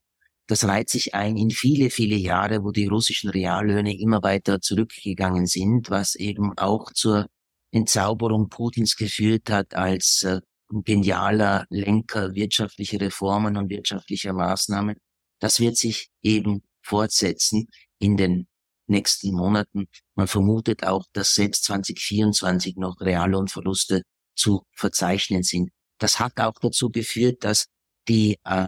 Das 0.47 0.65
reiht 0.65 0.89
sich 0.89 1.15
ein 1.15 1.37
in 1.37 1.49
viele, 1.49 1.89
viele 1.89 2.15
Jahre, 2.15 2.63
wo 2.63 2.71
die 2.71 2.85
russischen 2.85 3.29
Reallöhne 3.29 3.97
immer 3.97 4.21
weiter 4.21 4.61
zurückgegangen 4.61 5.47
sind, 5.47 5.89
was 5.89 6.15
eben 6.15 6.55
auch 6.57 6.91
zur 6.93 7.27
Entzauberung 7.75 8.47
Putins 8.47 8.95
geführt 8.95 9.49
hat, 9.49 9.75
als 9.75 10.23
äh, 10.23 10.39
genialer 10.69 11.65
Lenker 11.69 12.33
wirtschaftlicher 12.33 13.01
Reformen 13.01 13.57
und 13.57 13.69
wirtschaftlicher 13.69 14.31
Maßnahmen. 14.31 14.95
Das 15.39 15.59
wird 15.59 15.75
sich 15.75 16.09
eben 16.21 16.63
fortsetzen 16.81 17.67
in 17.99 18.15
den 18.15 18.47
nächsten 18.87 19.33
Monaten. 19.33 19.87
Man 20.15 20.27
vermutet 20.27 20.85
auch, 20.85 21.05
dass 21.11 21.35
selbst 21.35 21.65
2024 21.65 22.77
noch 22.77 23.01
Reallohnverluste 23.01 24.03
zu 24.35 24.63
verzeichnen 24.71 25.43
sind. 25.43 25.69
Das 25.99 26.19
hat 26.19 26.39
auch 26.39 26.55
dazu 26.61 26.89
geführt, 26.89 27.43
dass 27.43 27.65
die, 28.07 28.37
äh, 28.45 28.67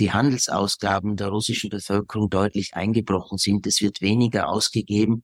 die 0.00 0.12
Handelsausgaben 0.12 1.16
der 1.16 1.28
russischen 1.28 1.70
Bevölkerung 1.70 2.28
deutlich 2.28 2.74
eingebrochen 2.74 3.38
sind. 3.38 3.66
Es 3.68 3.80
wird 3.80 4.00
weniger 4.00 4.48
ausgegeben. 4.48 5.22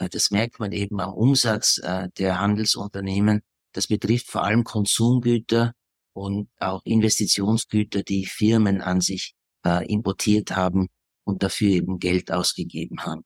Äh, 0.00 0.08
das 0.08 0.30
merkt 0.30 0.58
man 0.58 0.72
eben 0.72 1.00
am 1.00 1.12
Umsatz 1.12 1.78
äh, 1.78 2.08
der 2.18 2.40
Handelsunternehmen. 2.40 3.42
Das 3.72 3.86
betrifft 3.86 4.28
vor 4.28 4.42
allem 4.42 4.64
Konsumgüter 4.64 5.72
und 6.12 6.48
auch 6.58 6.82
Investitionsgüter, 6.84 8.02
die 8.02 8.26
Firmen 8.26 8.80
an 8.80 9.00
sich 9.00 9.34
äh, 9.64 9.86
importiert 9.86 10.56
haben 10.56 10.88
und 11.24 11.42
dafür 11.42 11.68
eben 11.68 11.98
Geld 11.98 12.32
ausgegeben 12.32 13.04
haben. 13.04 13.22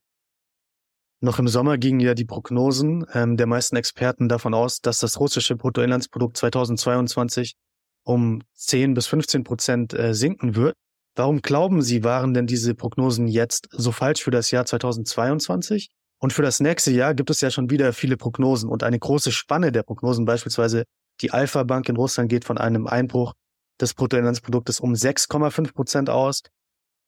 Noch 1.21 1.39
im 1.39 1.49
Sommer 1.49 1.79
gingen 1.79 2.01
ja 2.01 2.13
die 2.13 2.27
Prognosen 2.27 3.07
ähm, 3.15 3.39
der 3.39 3.47
meisten 3.47 3.77
Experten 3.77 4.29
davon 4.29 4.53
aus, 4.53 4.81
dass 4.81 4.99
das 4.99 5.19
russische 5.19 5.57
Bruttoinlandsprodukt 5.57 6.37
2022 6.37 7.55
um 8.03 8.43
10 8.53 8.93
bis 8.93 9.07
15 9.07 9.45
Prozent 9.45 9.95
äh, 9.95 10.13
sinken 10.13 10.55
wird. 10.55 10.75
Warum 11.17 11.41
glauben 11.41 11.81
Sie, 11.81 12.05
waren 12.05 12.35
denn 12.35 12.47
diese 12.47 12.75
Prognosen 12.75 13.29
jetzt 13.29 13.69
so 13.71 13.93
falsch 13.93 14.23
für 14.23 14.33
das 14.33 14.51
Jahr 14.51 14.67
2022? 14.67 15.89
Und 16.25 16.33
für 16.33 16.41
das 16.41 16.59
nächste 16.59 16.91
Jahr 16.91 17.13
gibt 17.13 17.29
es 17.29 17.43
ja 17.43 17.51
schon 17.51 17.69
wieder 17.69 17.93
viele 17.93 18.17
Prognosen 18.17 18.71
und 18.71 18.83
eine 18.83 18.99
große 18.99 19.31
Spanne 19.31 19.73
der 19.73 19.83
Prognosen. 19.83 20.25
Beispielsweise 20.25 20.85
die 21.21 21.33
Alpha 21.33 21.65
Bank 21.65 21.87
in 21.91 21.97
Russland 21.97 22.31
geht 22.31 22.47
von 22.47 22.57
einem 22.57 22.87
Einbruch 22.87 23.35
des 23.79 23.93
Bruttoinlandsproduktes 23.93 24.81
um 24.81 24.95
6,5 24.95 25.75
Prozent 25.75 26.09
aus, 26.09 26.41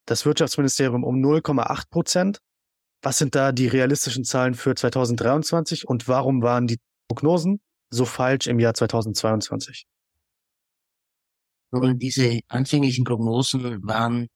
das 0.04 0.26
Wirtschaftsministerium 0.26 1.02
um 1.02 1.16
0,8 1.16 1.88
Prozent. 1.88 2.40
Was 3.00 3.16
sind 3.16 3.35
da 3.35 3.52
die 3.52 3.68
realistischen 3.68 4.23
Zahlen 4.23 4.52
für 4.52 4.75
2023 4.75 5.88
und 5.88 6.08
warum 6.08 6.42
waren 6.42 6.66
die 6.66 6.78
Prognosen 7.08 7.62
so 7.88 8.04
falsch 8.04 8.46
im 8.49 8.61
Jahr 8.61 8.75
2022? 8.75 9.87
Und 11.70 12.02
diese 12.02 12.40
anfänglichen 12.49 13.04
Prognosen 13.04 13.82
waren, 13.82 14.26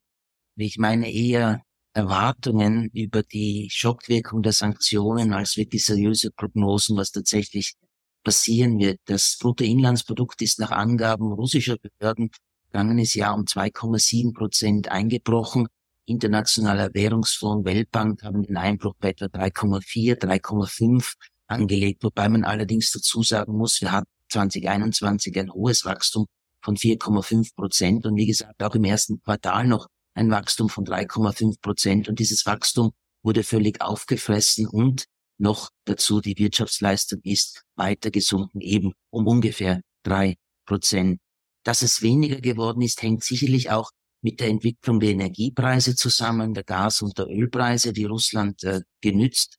wie 0.57 0.65
ich 0.65 0.79
meine, 0.79 1.13
eher 1.13 1.61
Erwartungen 1.93 2.91
über 2.93 3.23
die 3.23 3.69
Schockwirkung 3.71 4.43
der 4.43 4.53
Sanktionen 4.53 5.33
als 5.33 5.57
wirklich 5.57 5.85
seriöse 5.85 6.31
Prognosen, 6.31 6.97
was 6.97 7.11
tatsächlich 7.11 7.75
passieren 8.23 8.79
wird. 8.79 9.01
Das 9.07 9.37
Bruttoinlandsprodukt 9.41 10.41
ist 10.43 10.59
nach 10.61 10.71
Angaben 10.71 11.33
russischer 11.33 11.77
Behörden 11.79 12.31
vergangenes 12.71 13.15
Jahr 13.15 13.35
um 13.35 13.45
2,7 13.45 14.35
Prozent 14.35 14.89
eingebrochen. 14.91 15.67
Internationaler 16.07 16.95
Währungsfonds, 16.95 17.65
Weltbank 17.65 18.23
haben 18.23 18.43
den 18.43 18.57
Einbruch 18.57 18.95
bei 18.99 19.11
etwa 19.11 19.27
3,4, 19.27 20.17
3,5 20.17 21.15
angelegt, 21.47 22.03
wobei 22.05 22.29
man 22.29 22.45
allerdings 22.45 22.91
dazu 22.93 23.23
sagen 23.23 23.57
muss, 23.57 23.81
wir 23.81 23.93
hatten 23.93 24.09
2021 24.31 25.39
ein 25.39 25.53
hohes 25.53 25.85
Wachstum 25.85 26.27
von 26.63 26.77
4,5 26.77 27.55
Prozent 27.55 28.07
und 28.07 28.17
wie 28.17 28.27
gesagt 28.27 28.63
auch 28.63 28.75
im 28.75 28.85
ersten 28.85 29.21
Quartal 29.23 29.67
noch 29.67 29.89
ein 30.15 30.31
Wachstum 30.31 30.69
von 30.69 30.85
3,5 30.85 31.61
Prozent 31.61 32.09
und 32.09 32.19
dieses 32.19 32.47
Wachstum 32.47 32.93
wurde 33.23 33.43
völlig 33.43 33.81
aufgefressen 33.81 34.67
und 34.67 35.05
noch 35.39 35.71
dazu 35.87 36.21
die 36.21 36.37
Wirtschaftsleistung 36.39 37.21
ist 37.23 37.65
weiter 37.75 38.11
gesunken, 38.11 38.61
eben 38.61 38.93
um 39.11 39.27
ungefähr 39.27 39.81
drei 40.03 40.37
Prozent. 40.67 41.21
Dass 41.65 41.83
es 41.83 42.03
weniger 42.03 42.41
geworden 42.41 42.83
ist, 42.83 43.03
hängt 43.03 43.25
sicherlich 43.25 43.71
auch 43.71 43.91
mit 44.23 44.41
der 44.41 44.49
Entwicklung 44.49 45.01
der 45.01 45.11
Energiepreise 45.11 45.95
zusammen, 45.95 46.53
der 46.53 46.65
Gas- 46.65 47.03
und 47.03 47.17
der 47.19 47.27
Ölpreise, 47.27 47.93
die 47.93 48.05
Russland 48.05 48.63
äh, 48.65 48.83
genützt 49.01 49.57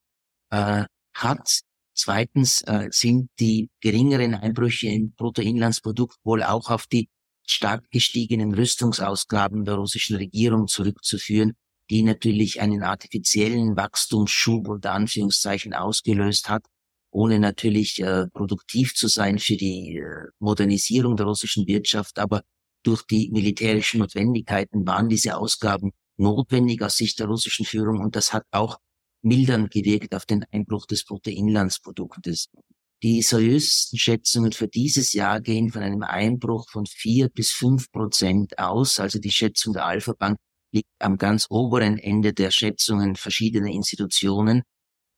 äh, 0.51 0.85
hat. 1.15 1.61
Zweitens 1.95 2.61
äh, 2.61 2.87
sind 2.91 3.29
die 3.39 3.69
geringeren 3.81 4.35
Einbrüche 4.35 4.87
im 4.87 5.13
Bruttoinlandsprodukt 5.13 6.17
wohl 6.23 6.43
auch 6.43 6.69
auf 6.69 6.87
die 6.87 7.09
stark 7.45 7.89
gestiegenen 7.91 8.53
Rüstungsausgaben 8.53 9.65
der 9.65 9.75
russischen 9.75 10.15
Regierung 10.15 10.67
zurückzuführen, 10.67 11.53
die 11.89 12.03
natürlich 12.03 12.61
einen 12.61 12.83
artifiziellen 12.83 13.75
Wachstumsschub 13.75 14.67
unter 14.67 14.93
Anführungszeichen 14.93 15.73
ausgelöst 15.73 16.49
hat, 16.49 16.65
ohne 17.11 17.39
natürlich 17.39 18.01
äh, 18.01 18.27
produktiv 18.27 18.95
zu 18.95 19.07
sein 19.07 19.39
für 19.39 19.57
die 19.57 19.97
äh, 19.97 20.29
Modernisierung 20.39 21.17
der 21.17 21.25
russischen 21.25 21.67
Wirtschaft, 21.67 22.17
aber 22.19 22.43
durch 22.83 23.03
die 23.03 23.29
militärischen 23.31 23.99
Notwendigkeiten 23.99 24.87
waren 24.87 25.09
diese 25.09 25.37
Ausgaben 25.37 25.91
notwendig 26.17 26.81
aus 26.81 26.97
Sicht 26.97 27.19
der 27.19 27.27
russischen 27.27 27.65
Führung 27.65 27.99
und 27.99 28.15
das 28.15 28.33
hat 28.33 28.45
auch 28.51 28.77
mildernd 29.21 29.71
gewirkt 29.71 30.15
auf 30.15 30.25
den 30.25 30.45
Einbruch 30.51 30.85
des 30.85 31.03
Bruttoinlandsproduktes. 31.05 32.49
Die 33.03 33.23
seriösesten 33.23 33.97
Schätzungen 33.97 34.51
für 34.51 34.67
dieses 34.67 35.13
Jahr 35.13 35.41
gehen 35.41 35.71
von 35.71 35.81
einem 35.81 36.03
Einbruch 36.03 36.69
von 36.69 36.85
vier 36.85 37.29
bis 37.29 37.51
fünf 37.51 37.91
Prozent 37.91 38.59
aus. 38.59 38.99
Also 38.99 39.17
die 39.17 39.31
Schätzung 39.31 39.73
der 39.73 39.85
Alpha 39.85 40.13
Bank 40.13 40.37
liegt 40.71 40.89
am 40.99 41.17
ganz 41.17 41.47
oberen 41.49 41.97
Ende 41.97 42.31
der 42.33 42.51
Schätzungen 42.51 43.15
verschiedener 43.15 43.71
Institutionen, 43.71 44.61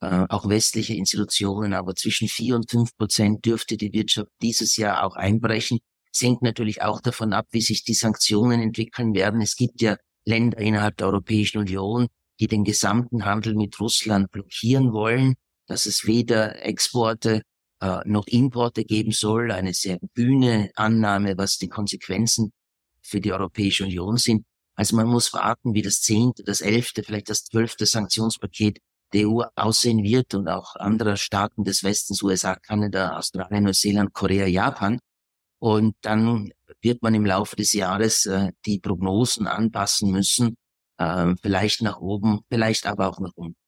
äh, 0.02 0.25
auch 0.30 0.48
westliche 0.48 0.94
Institutionen. 0.94 1.74
Aber 1.74 1.94
zwischen 1.96 2.30
vier 2.30 2.56
und 2.56 2.72
fünf 2.72 2.96
Prozent 2.96 3.46
dürfte 3.46 3.75
die 3.75 3.92
Wirtschaft 3.92 4.30
dieses 4.42 4.78
Jahr 4.78 5.04
auch 5.04 5.18
einbrechen. 5.18 5.80
Hängt 6.18 6.42
natürlich 6.42 6.82
auch 6.84 7.02
davon 7.02 7.34
ab, 7.34 7.48
wie 7.52 7.62
sich 7.62 7.84
die 7.84 7.96
Sanktionen 7.96 8.62
entwickeln 8.62 9.13
werden. 9.13 9.42
Es 9.42 9.58
gibt 9.58 9.82
ja 9.82 9.98
Länder 10.25 10.60
innerhalb 10.60 10.96
der 10.98 11.08
Europäischen 11.08 11.58
Union, 11.58 12.08
die 12.40 12.48
den 12.48 12.63
gesamten 12.63 13.25
Handel 13.25 13.56
mit 13.56 13.78
Russland 13.80 14.32
blockieren 14.32 14.94
wollen, 14.94 15.34
dass 15.68 15.86
es 15.86 16.06
weder 16.06 16.63
Exporte 16.63 17.42
äh, 17.84 18.02
noch 18.06 18.28
Importe 18.28 18.86
geben 18.86 19.12
soll, 19.12 19.52
eine 19.52 19.74
sehr 19.74 20.00
bühne 20.13 20.72
Annahme, 20.75 21.38
was 21.38 21.58
die 21.58 21.68
Konsequenzen 21.68 22.54
für 23.02 23.20
die 23.20 23.34
Europäische 23.34 23.84
Union 23.84 24.16
sind. 24.16 24.46
Also 24.75 24.96
man 24.96 25.08
muss 25.08 25.34
warten, 25.34 25.74
wie 25.74 25.82
das 25.82 26.00
zehnte, 26.02 26.44
das 26.44 26.62
elfte, 26.62 27.04
vielleicht 27.04 27.30
das 27.30 27.44
zwölfte 27.44 27.86
Sanktionspaket 27.86 28.80
der 29.12 29.28
EU 29.28 29.44
aussehen 29.56 30.02
wird 30.02 30.34
und 30.34 30.48
auch 30.48 30.75
anderer 30.78 31.18
Staaten 31.18 31.66
des 31.66 31.84
Westens, 31.84 32.24
USA, 32.24 32.56
Kanada, 32.56 33.18
Australien, 33.18 33.66
Neuseeland, 33.66 34.13
Korea, 34.13 34.48
Japan. 34.48 35.00
Und 35.60 35.96
dann 36.02 36.52
wird 36.82 37.02
man 37.04 37.13
im 37.13 37.25
Laufe 37.25 37.56
des 37.58 37.74
Jahres 37.74 38.25
äh, 38.25 38.52
die 38.66 38.80
Prognosen 38.80 39.46
anpassen 39.46 40.10
müssen, 40.12 40.56
äh, 40.98 41.36
vielleicht 41.42 41.82
nach 41.82 42.00
oben, 42.00 42.42
vielleicht 42.50 42.86
aber 42.88 43.10
auch 43.10 43.20
nach 43.20 43.34
unten. 43.36 43.62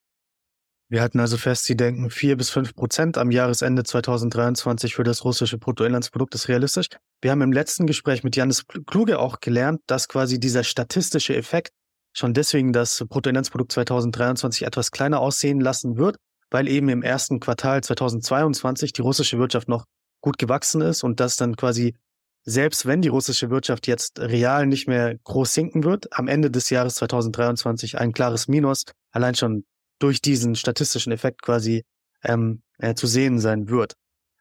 Wir 0.87 1.01
halten 1.01 1.19
also 1.19 1.37
fest, 1.37 1.65
Sie 1.65 1.75
denken, 1.75 2.11
vier 2.11 2.37
bis 2.37 2.51
fünf 2.51 2.75
Prozent 2.75 3.17
am 3.17 3.31
Jahresende 3.31 3.83
2023 3.83 4.93
für 4.93 5.03
das 5.03 5.25
russische 5.25 5.57
Bruttoinlandsprodukt 5.57 6.35
ist 6.35 6.47
realistisch. 6.47 6.89
Wir 7.21 7.31
haben 7.31 7.41
im 7.41 7.51
letzten 7.51 7.87
Gespräch 7.87 8.23
mit 8.23 8.35
Janis 8.35 8.65
Kluge 8.85 9.17
auch 9.17 9.39
gelernt, 9.39 9.81
dass 9.87 10.07
quasi 10.07 10.39
dieser 10.39 10.63
statistische 10.63 11.35
Effekt 11.35 11.71
schon 12.13 12.35
deswegen 12.35 12.71
das 12.71 13.03
Bruttoinlandsprodukt 13.09 13.71
2023 13.71 14.67
etwas 14.67 14.91
kleiner 14.91 15.21
aussehen 15.21 15.59
lassen 15.59 15.97
wird, 15.97 16.17
weil 16.51 16.67
eben 16.67 16.89
im 16.89 17.01
ersten 17.01 17.39
Quartal 17.39 17.83
2022 17.83 18.93
die 18.93 19.01
russische 19.01 19.39
Wirtschaft 19.39 19.67
noch 19.67 19.85
gut 20.21 20.37
gewachsen 20.37 20.81
ist 20.81 21.03
und 21.03 21.19
dass 21.19 21.35
dann 21.35 21.55
quasi 21.55 21.95
selbst 22.43 22.85
wenn 22.85 23.01
die 23.01 23.07
russische 23.07 23.49
Wirtschaft 23.49 23.87
jetzt 23.87 24.19
real 24.19 24.67
nicht 24.67 24.87
mehr 24.87 25.17
groß 25.23 25.51
sinken 25.51 25.83
wird, 25.83 26.15
am 26.15 26.27
Ende 26.27 26.51
des 26.51 26.69
Jahres 26.69 26.93
2023 26.95 27.97
ein 27.97 28.13
klares 28.13 28.47
Minus 28.47 28.85
allein 29.11 29.33
schon 29.33 29.65
durch 29.99 30.21
diesen 30.21 30.55
statistischen 30.55 31.11
Effekt 31.11 31.41
quasi 31.41 31.83
ähm, 32.23 32.61
äh, 32.77 32.95
zu 32.95 33.07
sehen 33.07 33.39
sein 33.39 33.69
wird. 33.69 33.93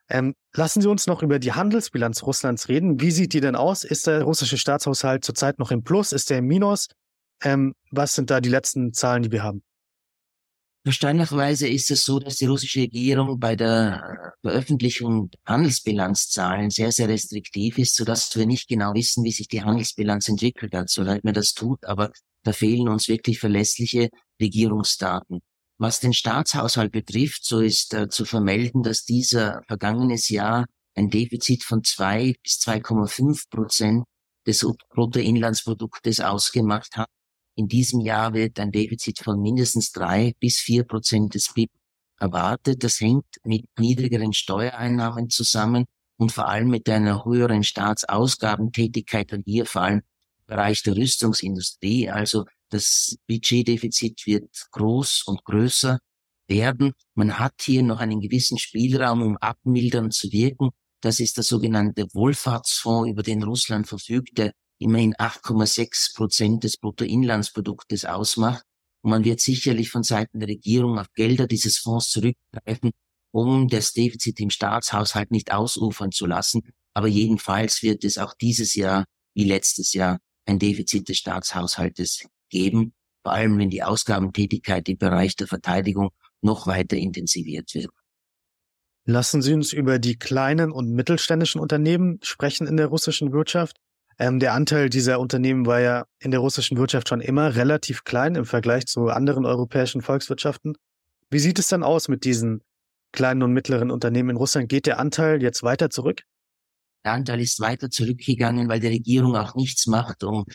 Ähm, 0.07 0.35
lassen 0.53 0.81
Sie 0.81 0.89
uns 0.89 1.07
noch 1.07 1.23
über 1.23 1.39
die 1.39 1.53
Handelsbilanz 1.53 2.23
Russlands 2.23 2.69
reden. 2.69 2.99
Wie 3.01 3.11
sieht 3.11 3.33
die 3.33 3.41
denn 3.41 3.55
aus? 3.55 3.83
Ist 3.83 4.07
der 4.07 4.23
russische 4.23 4.57
Staatshaushalt 4.57 5.25
zurzeit 5.25 5.57
noch 5.57 5.71
im 5.71 5.83
Plus? 5.83 6.11
Ist 6.11 6.29
der 6.29 6.39
im 6.39 6.45
Minus? 6.45 6.87
Ähm, 7.41 7.73
was 7.91 8.13
sind 8.13 8.29
da 8.29 8.39
die 8.39 8.49
letzten 8.49 8.93
Zahlen, 8.93 9.23
die 9.23 9.31
wir 9.31 9.43
haben? 9.43 9.63
Verständlicherweise 10.83 11.67
ist 11.67 11.89
es 11.89 12.03
so, 12.03 12.19
dass 12.19 12.35
die 12.35 12.45
russische 12.45 12.81
Regierung 12.81 13.39
bei 13.39 13.55
der 13.55 14.33
Veröffentlichung 14.43 15.31
Handelsbilanzzahlen 15.43 16.69
sehr, 16.69 16.91
sehr 16.91 17.07
restriktiv 17.07 17.79
ist, 17.79 17.95
sodass 17.95 18.35
wir 18.35 18.45
nicht 18.45 18.67
genau 18.67 18.93
wissen, 18.93 19.23
wie 19.23 19.31
sich 19.31 19.47
die 19.47 19.63
Handelsbilanz 19.63 20.29
entwickelt 20.29 20.75
hat, 20.75 20.91
so 20.91 21.01
leid 21.01 21.23
mir 21.23 21.33
das 21.33 21.55
tut. 21.55 21.83
Aber 21.85 22.11
da 22.43 22.53
fehlen 22.53 22.87
uns 22.87 23.07
wirklich 23.07 23.39
verlässliche 23.39 24.11
Regierungsdaten. 24.41 25.41
Was 25.77 25.99
den 25.99 26.13
Staatshaushalt 26.13 26.91
betrifft, 26.91 27.45
so 27.45 27.59
ist 27.59 27.93
äh, 27.93 28.07
zu 28.07 28.25
vermelden, 28.25 28.81
dass 28.81 29.03
dieser 29.03 29.61
vergangenes 29.67 30.29
Jahr 30.29 30.65
ein 30.95 31.09
Defizit 31.09 31.63
von 31.63 31.83
zwei 31.83 32.35
bis 32.41 32.59
2,5 32.59 33.49
Prozent 33.49 34.05
des 34.47 34.65
Bruttoinlandsproduktes 34.89 36.21
ausgemacht 36.21 36.95
hat. 36.95 37.09
In 37.57 37.67
diesem 37.67 38.01
Jahr 38.01 38.33
wird 38.33 38.59
ein 38.59 38.71
Defizit 38.71 39.19
von 39.19 39.41
mindestens 39.41 39.91
drei 39.91 40.33
bis 40.39 40.59
vier 40.59 40.83
Prozent 40.83 41.33
des 41.35 41.53
BIP 41.53 41.71
erwartet. 42.19 42.83
Das 42.83 42.99
hängt 42.99 43.25
mit 43.43 43.65
niedrigeren 43.77 44.33
Steuereinnahmen 44.33 45.29
zusammen 45.29 45.85
und 46.17 46.31
vor 46.31 46.47
allem 46.47 46.69
mit 46.69 46.87
einer 46.89 47.25
höheren 47.25 47.63
Staatsausgabentätigkeit 47.63 49.33
und 49.33 49.43
hier 49.45 49.65
vor 49.65 49.81
allem 49.81 49.99
im 49.99 50.45
Bereich 50.47 50.83
der 50.83 50.95
Rüstungsindustrie. 50.95 52.09
Also 52.09 52.45
das 52.75 53.17
Budgetdefizit 53.27 54.25
wird 54.25 54.49
groß 54.71 55.23
und 55.27 55.45
größer 55.45 55.99
werden. 56.47 56.91
Man 57.15 57.39
hat 57.39 57.61
hier 57.61 57.83
noch 57.83 57.99
einen 57.99 58.19
gewissen 58.19 58.57
Spielraum, 58.57 59.21
um 59.21 59.37
abmildern 59.37 60.11
zu 60.11 60.31
wirken. 60.31 60.71
Das 61.01 61.19
ist 61.19 61.37
der 61.37 61.43
sogenannte 61.43 62.07
Wohlfahrtsfonds, 62.13 63.09
über 63.09 63.23
den 63.23 63.43
Russland 63.43 63.87
verfügt, 63.87 64.37
der 64.37 64.51
immerhin 64.77 65.13
8,6 65.15 66.15
Prozent 66.15 66.63
des 66.65 66.77
Bruttoinlandsproduktes 66.77 68.03
ausmacht. 68.03 68.63
Und 69.01 69.11
man 69.11 69.23
wird 69.23 69.39
sicherlich 69.39 69.89
von 69.89 70.03
Seiten 70.03 70.39
der 70.39 70.49
Regierung 70.49 70.99
auf 70.99 71.07
Gelder 71.13 71.47
dieses 71.47 71.77
Fonds 71.77 72.09
zurückgreifen, 72.09 72.91
um 73.31 73.69
das 73.69 73.93
Defizit 73.93 74.39
im 74.41 74.49
Staatshaushalt 74.49 75.31
nicht 75.31 75.53
ausufern 75.53 76.11
zu 76.11 76.25
lassen. 76.25 76.61
Aber 76.93 77.07
jedenfalls 77.07 77.83
wird 77.83 78.03
es 78.03 78.17
auch 78.17 78.33
dieses 78.33 78.75
Jahr 78.75 79.05
wie 79.33 79.45
letztes 79.45 79.93
Jahr 79.93 80.19
ein 80.45 80.59
Defizit 80.59 81.07
des 81.07 81.17
Staatshaushaltes 81.17 82.25
geben, 82.49 82.93
vor 83.23 83.33
allem 83.33 83.57
wenn 83.57 83.69
die 83.69 83.83
Ausgabentätigkeit 83.83 84.87
im 84.89 84.97
Bereich 84.97 85.35
der 85.35 85.47
Verteidigung 85.47 86.11
noch 86.41 86.67
weiter 86.67 86.97
intensiviert 86.97 87.73
wird. 87.73 87.91
Lassen 89.05 89.41
Sie 89.41 89.53
uns 89.53 89.71
über 89.71 89.99
die 89.99 90.17
kleinen 90.17 90.71
und 90.71 90.91
mittelständischen 90.91 91.61
Unternehmen 91.61 92.19
sprechen 92.23 92.65
in 92.65 92.77
der 92.77 92.87
russischen 92.87 93.31
Wirtschaft. 93.33 93.77
Ähm, 94.17 94.39
der 94.39 94.53
Anteil 94.53 94.89
dieser 94.89 95.19
Unternehmen 95.19 95.65
war 95.65 95.79
ja 95.79 96.05
in 96.19 96.31
der 96.31 96.39
russischen 96.39 96.77
Wirtschaft 96.77 97.09
schon 97.09 97.21
immer 97.21 97.55
relativ 97.55 98.03
klein 98.03 98.35
im 98.35 98.45
Vergleich 98.45 98.87
zu 98.87 99.09
anderen 99.09 99.45
europäischen 99.45 100.01
Volkswirtschaften. 100.01 100.75
Wie 101.29 101.39
sieht 101.39 101.59
es 101.59 101.67
dann 101.67 101.83
aus 101.83 102.07
mit 102.07 102.23
diesen 102.23 102.61
kleinen 103.11 103.43
und 103.43 103.53
mittleren 103.53 103.91
Unternehmen 103.91 104.31
in 104.31 104.37
Russland? 104.37 104.69
Geht 104.69 104.87
der 104.87 104.99
Anteil 104.99 105.41
jetzt 105.43 105.61
weiter 105.61 105.89
zurück? 105.91 106.21
Der 107.03 107.13
Anteil 107.13 107.41
ist 107.41 107.59
weiter 107.59 107.91
zurückgegangen, 107.91 108.67
weil 108.69 108.79
die 108.79 108.87
Regierung 108.87 109.35
auch 109.35 109.53
nichts 109.53 109.85
macht, 109.85 110.23
um 110.23 110.45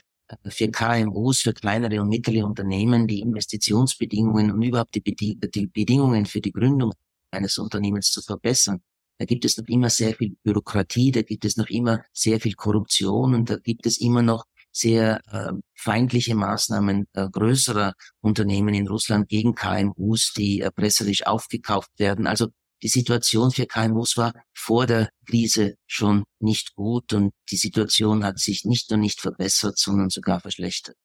für 0.47 0.71
KMUs, 0.71 1.41
für 1.41 1.53
kleinere 1.53 2.01
und 2.01 2.09
mittlere 2.09 2.45
Unternehmen 2.45 3.07
die 3.07 3.21
Investitionsbedingungen 3.21 4.53
und 4.53 4.63
überhaupt 4.63 4.95
die, 4.95 5.03
die 5.03 5.67
Bedingungen 5.67 6.27
für 6.27 6.41
die 6.41 6.53
Gründung 6.53 6.93
eines 7.31 7.59
Unternehmens 7.59 8.11
zu 8.11 8.23
verbessern. 8.23 8.81
Da 9.19 9.27
gibt 9.27 9.45
es 9.45 9.59
noch 9.59 9.67
immer 9.69 9.91
sehr 9.91 10.15
viel 10.15 10.37
Bürokratie, 10.43 11.13
da 11.13 11.23
gibt 11.23 11.45
es 11.45 11.57
noch 11.57 11.69
immer 11.69 12.03
sehr 12.13 12.41
viel 12.41 12.55
Korruption 12.55 13.35
und 13.35 13.51
da 13.51 13.57
gibt 13.57 13.87
es 13.87 14.01
immer 14.01 14.23
noch 14.23 14.45
sehr 14.73 15.21
äh, 15.31 15.53
feindliche 15.75 16.35
Maßnahmen 16.35 17.07
äh, 17.13 17.29
größerer 17.29 17.95
Unternehmen 18.21 18.75
in 18.75 18.89
Russland 18.89 19.29
gegen 19.29 19.55
KMUs, 19.55 20.33
die 20.37 20.61
erpresserisch 20.61 21.27
aufgekauft 21.27 21.91
werden. 21.99 22.27
Also 22.27 22.49
die 22.83 22.89
Situation 22.89 23.51
für 23.51 23.67
KMUs 23.67 24.17
war 24.17 24.33
vor 24.55 24.87
der 24.87 25.11
Krise 25.27 25.75
schon 25.87 26.25
nicht 26.41 26.75
gut 26.75 27.13
und 27.13 27.33
die 27.51 27.57
Situation 27.57 28.25
hat 28.25 28.39
sich 28.39 28.65
nicht 28.65 28.91
nur 28.91 28.99
nicht 28.99 29.21
verbessert, 29.21 29.79
sondern 29.79 30.11
sogar 30.11 30.41
verschlechtert. 30.41 30.97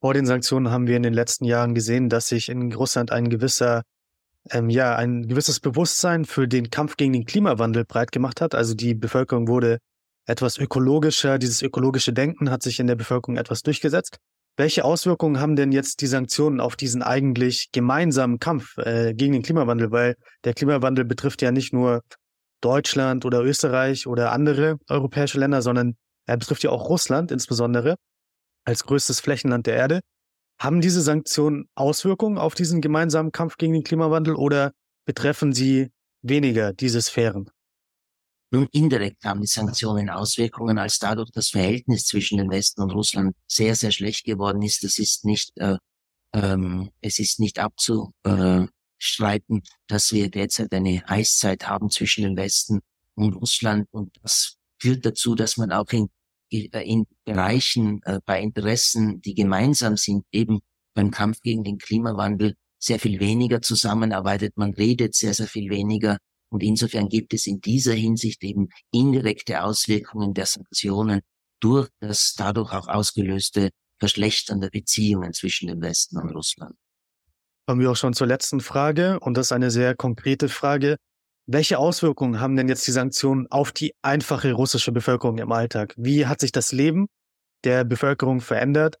Vor 0.00 0.14
den 0.14 0.26
Sanktionen 0.26 0.70
haben 0.70 0.86
wir 0.86 0.96
in 0.96 1.02
den 1.02 1.12
letzten 1.12 1.44
Jahren 1.44 1.74
gesehen, 1.74 2.08
dass 2.08 2.28
sich 2.28 2.48
in 2.48 2.72
Russland 2.72 3.10
ein 3.10 3.28
gewisser, 3.28 3.82
ähm, 4.50 4.70
ja, 4.70 4.94
ein 4.94 5.26
gewisses 5.26 5.60
Bewusstsein 5.60 6.24
für 6.24 6.46
den 6.46 6.70
Kampf 6.70 6.96
gegen 6.96 7.12
den 7.12 7.24
Klimawandel 7.24 7.84
breit 7.84 8.12
gemacht 8.12 8.40
hat. 8.40 8.54
Also 8.54 8.74
die 8.74 8.94
Bevölkerung 8.94 9.48
wurde 9.48 9.78
etwas 10.26 10.56
ökologischer. 10.56 11.38
Dieses 11.38 11.62
ökologische 11.62 12.12
Denken 12.12 12.50
hat 12.50 12.62
sich 12.62 12.78
in 12.78 12.86
der 12.86 12.94
Bevölkerung 12.94 13.36
etwas 13.36 13.62
durchgesetzt. 13.62 14.18
Welche 14.58 14.84
Auswirkungen 14.84 15.38
haben 15.38 15.54
denn 15.54 15.70
jetzt 15.70 16.00
die 16.00 16.08
Sanktionen 16.08 16.60
auf 16.60 16.74
diesen 16.74 17.00
eigentlich 17.00 17.70
gemeinsamen 17.70 18.40
Kampf 18.40 18.76
äh, 18.78 19.14
gegen 19.14 19.32
den 19.32 19.42
Klimawandel? 19.42 19.92
Weil 19.92 20.16
der 20.42 20.52
Klimawandel 20.52 21.04
betrifft 21.04 21.42
ja 21.42 21.52
nicht 21.52 21.72
nur 21.72 22.02
Deutschland 22.60 23.24
oder 23.24 23.40
Österreich 23.44 24.08
oder 24.08 24.32
andere 24.32 24.78
europäische 24.88 25.38
Länder, 25.38 25.62
sondern 25.62 25.96
er 26.26 26.38
betrifft 26.38 26.64
ja 26.64 26.70
auch 26.70 26.88
Russland 26.88 27.30
insbesondere 27.30 27.94
als 28.64 28.82
größtes 28.82 29.20
Flächenland 29.20 29.68
der 29.68 29.76
Erde. 29.76 30.00
Haben 30.60 30.80
diese 30.80 31.02
Sanktionen 31.02 31.68
Auswirkungen 31.76 32.36
auf 32.36 32.56
diesen 32.56 32.80
gemeinsamen 32.80 33.30
Kampf 33.30 33.58
gegen 33.58 33.74
den 33.74 33.84
Klimawandel 33.84 34.34
oder 34.34 34.72
betreffen 35.06 35.52
sie 35.52 35.92
weniger 36.22 36.72
diese 36.72 37.00
Sphären? 37.00 37.48
Nun, 38.50 38.66
indirekt 38.72 39.24
haben 39.24 39.42
die 39.42 39.46
Sanktionen 39.46 40.08
Auswirkungen, 40.08 40.78
als 40.78 40.98
dadurch 40.98 41.30
das 41.32 41.50
Verhältnis 41.50 42.06
zwischen 42.06 42.38
den 42.38 42.50
Westen 42.50 42.80
und 42.80 42.92
Russland 42.92 43.36
sehr, 43.46 43.76
sehr 43.76 43.92
schlecht 43.92 44.24
geworden 44.24 44.62
ist. 44.62 44.82
Das 44.84 44.98
ist 44.98 45.26
nicht, 45.26 45.52
äh, 45.58 45.76
ähm, 46.32 46.90
es 47.02 47.18
ist 47.18 47.40
nicht 47.40 47.58
abzustreiten, 47.58 49.62
dass 49.86 50.12
wir 50.12 50.30
derzeit 50.30 50.72
eine 50.72 51.02
Eiszeit 51.06 51.68
haben 51.68 51.90
zwischen 51.90 52.24
den 52.24 52.36
Westen 52.38 52.80
und 53.14 53.34
Russland. 53.34 53.86
Und 53.90 54.16
das 54.22 54.56
führt 54.80 55.04
dazu, 55.04 55.34
dass 55.34 55.58
man 55.58 55.70
auch 55.70 55.90
in, 55.90 56.08
in 56.48 57.06
Bereichen, 57.26 58.00
äh, 58.04 58.20
bei 58.24 58.40
Interessen, 58.40 59.20
die 59.20 59.34
gemeinsam 59.34 59.98
sind, 59.98 60.24
eben 60.32 60.60
beim 60.94 61.10
Kampf 61.10 61.42
gegen 61.42 61.64
den 61.64 61.76
Klimawandel, 61.76 62.54
sehr 62.78 62.98
viel 62.98 63.20
weniger 63.20 63.60
zusammenarbeitet. 63.60 64.56
Man 64.56 64.72
redet 64.72 65.14
sehr, 65.14 65.34
sehr 65.34 65.48
viel 65.48 65.68
weniger 65.68 66.16
und 66.50 66.62
insofern 66.62 67.08
gibt 67.08 67.34
es 67.34 67.46
in 67.46 67.60
dieser 67.60 67.92
Hinsicht 67.92 68.42
eben 68.42 68.68
indirekte 68.90 69.62
Auswirkungen 69.62 70.34
der 70.34 70.46
Sanktionen 70.46 71.20
durch 71.60 71.88
das 72.00 72.34
dadurch 72.36 72.72
auch 72.72 72.88
ausgelöste 72.88 73.70
Verschlechtern 73.98 74.60
der 74.60 74.70
Beziehungen 74.70 75.32
zwischen 75.32 75.68
dem 75.68 75.80
Westen 75.80 76.18
und 76.18 76.30
Russland. 76.30 76.76
Kommen 77.66 77.80
wir 77.80 77.90
auch 77.90 77.96
schon 77.96 78.14
zur 78.14 78.26
letzten 78.26 78.60
Frage 78.60 79.20
und 79.20 79.36
das 79.36 79.48
ist 79.48 79.52
eine 79.52 79.70
sehr 79.70 79.94
konkrete 79.94 80.48
Frage. 80.48 80.96
Welche 81.46 81.78
Auswirkungen 81.78 82.40
haben 82.40 82.56
denn 82.56 82.68
jetzt 82.68 82.86
die 82.86 82.92
Sanktionen 82.92 83.46
auf 83.50 83.72
die 83.72 83.94
einfache 84.02 84.52
russische 84.52 84.92
Bevölkerung 84.92 85.38
im 85.38 85.52
Alltag? 85.52 85.94
Wie 85.96 86.26
hat 86.26 86.40
sich 86.40 86.52
das 86.52 86.72
Leben 86.72 87.08
der 87.64 87.84
Bevölkerung 87.84 88.40
verändert 88.40 88.98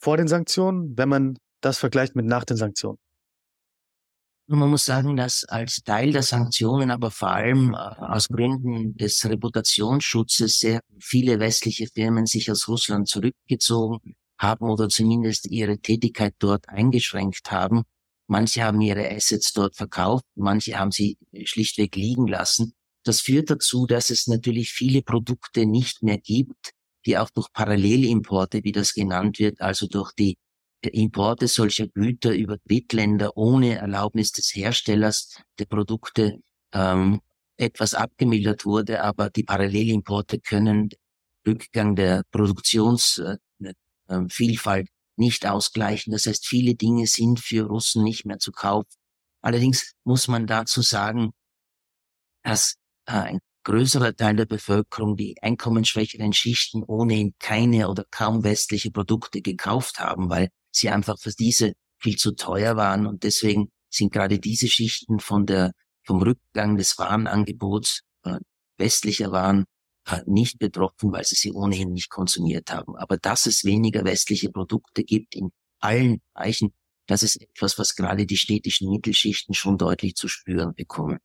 vor 0.00 0.16
den 0.16 0.28
Sanktionen, 0.28 0.96
wenn 0.96 1.08
man 1.08 1.38
das 1.60 1.78
vergleicht 1.78 2.14
mit 2.14 2.26
nach 2.26 2.44
den 2.44 2.56
Sanktionen? 2.56 2.98
Man 4.50 4.70
muss 4.70 4.86
sagen, 4.86 5.14
dass 5.14 5.44
als 5.44 5.82
Teil 5.84 6.10
der 6.12 6.22
Sanktionen, 6.22 6.90
aber 6.90 7.10
vor 7.10 7.28
allem 7.28 7.74
äh, 7.74 7.76
aus 7.76 8.28
Gründen 8.28 8.96
des 8.96 9.22
Reputationsschutzes 9.26 10.58
sehr 10.58 10.80
viele 10.98 11.38
westliche 11.38 11.86
Firmen 11.86 12.24
sich 12.24 12.50
aus 12.50 12.66
Russland 12.66 13.08
zurückgezogen 13.08 13.98
haben 14.38 14.70
oder 14.70 14.88
zumindest 14.88 15.50
ihre 15.50 15.78
Tätigkeit 15.78 16.34
dort 16.38 16.66
eingeschränkt 16.70 17.50
haben. 17.50 17.82
Manche 18.26 18.62
haben 18.62 18.80
ihre 18.80 19.10
Assets 19.10 19.52
dort 19.52 19.76
verkauft, 19.76 20.24
manche 20.34 20.78
haben 20.78 20.92
sie 20.92 21.18
schlichtweg 21.44 21.94
liegen 21.96 22.26
lassen. 22.26 22.72
Das 23.04 23.20
führt 23.20 23.50
dazu, 23.50 23.86
dass 23.86 24.08
es 24.08 24.28
natürlich 24.28 24.70
viele 24.72 25.02
Produkte 25.02 25.66
nicht 25.66 26.02
mehr 26.02 26.18
gibt, 26.18 26.72
die 27.04 27.18
auch 27.18 27.28
durch 27.28 27.52
Parallelimporte, 27.52 28.64
wie 28.64 28.72
das 28.72 28.94
genannt 28.94 29.38
wird, 29.38 29.60
also 29.60 29.86
durch 29.86 30.12
die 30.12 30.38
Importe 30.86 31.48
solcher 31.48 31.88
Güter 31.88 32.34
über 32.34 32.58
Drittländer 32.66 33.36
ohne 33.36 33.78
Erlaubnis 33.78 34.32
des 34.32 34.54
Herstellers 34.54 35.40
der 35.58 35.66
Produkte 35.66 36.38
ähm, 36.72 37.20
etwas 37.56 37.94
abgemildert 37.94 38.64
wurde, 38.64 39.02
aber 39.02 39.30
die 39.30 39.42
Parallelimporte 39.42 40.40
können 40.40 40.90
Rückgang 41.46 41.96
der 41.96 42.22
Produktionsvielfalt 42.30 44.08
äh, 44.08 44.80
äh, 44.80 44.84
nicht 45.16 45.46
ausgleichen. 45.46 46.12
Das 46.12 46.26
heißt, 46.26 46.46
viele 46.46 46.76
Dinge 46.76 47.06
sind 47.06 47.40
für 47.40 47.66
Russen 47.66 48.04
nicht 48.04 48.24
mehr 48.24 48.38
zu 48.38 48.52
kaufen. 48.52 48.88
Allerdings 49.40 49.92
muss 50.04 50.28
man 50.28 50.46
dazu 50.46 50.82
sagen, 50.82 51.32
dass 52.42 52.76
äh, 53.06 53.12
ein 53.12 53.38
größerer 53.64 54.14
Teil 54.14 54.36
der 54.36 54.46
Bevölkerung 54.46 55.16
die 55.16 55.36
einkommensschwächeren 55.42 56.32
Schichten 56.32 56.84
ohnehin 56.84 57.34
keine 57.38 57.88
oder 57.88 58.04
kaum 58.10 58.44
westliche 58.44 58.90
Produkte 58.90 59.42
gekauft 59.42 59.98
haben, 59.98 60.30
weil 60.30 60.50
sie 60.70 60.90
einfach 60.90 61.18
für 61.18 61.32
diese 61.32 61.72
viel 61.98 62.16
zu 62.16 62.32
teuer 62.32 62.76
waren 62.76 63.06
und 63.06 63.22
deswegen 63.24 63.70
sind 63.90 64.12
gerade 64.12 64.38
diese 64.38 64.68
Schichten 64.68 65.18
von 65.20 65.46
der, 65.46 65.72
vom 66.04 66.22
Rückgang 66.22 66.76
des 66.76 66.98
Warenangebots 66.98 68.02
äh, 68.24 68.38
westlicher 68.76 69.32
Waren 69.32 69.64
äh, 70.06 70.20
nicht 70.26 70.58
betroffen, 70.58 71.12
weil 71.12 71.24
sie 71.24 71.36
sie 71.36 71.52
ohnehin 71.52 71.92
nicht 71.92 72.10
konsumiert 72.10 72.70
haben. 72.70 72.96
Aber 72.96 73.16
dass 73.16 73.46
es 73.46 73.64
weniger 73.64 74.04
westliche 74.04 74.50
Produkte 74.50 75.04
gibt 75.04 75.34
in 75.34 75.50
allen 75.80 76.20
Bereichen, 76.34 76.72
das 77.06 77.22
ist 77.22 77.40
etwas, 77.40 77.78
was 77.78 77.94
gerade 77.94 78.26
die 78.26 78.36
städtischen 78.36 78.90
Mittelschichten 78.90 79.54
schon 79.54 79.78
deutlich 79.78 80.14
zu 80.14 80.28
spüren 80.28 80.74
bekommen. 80.74 81.18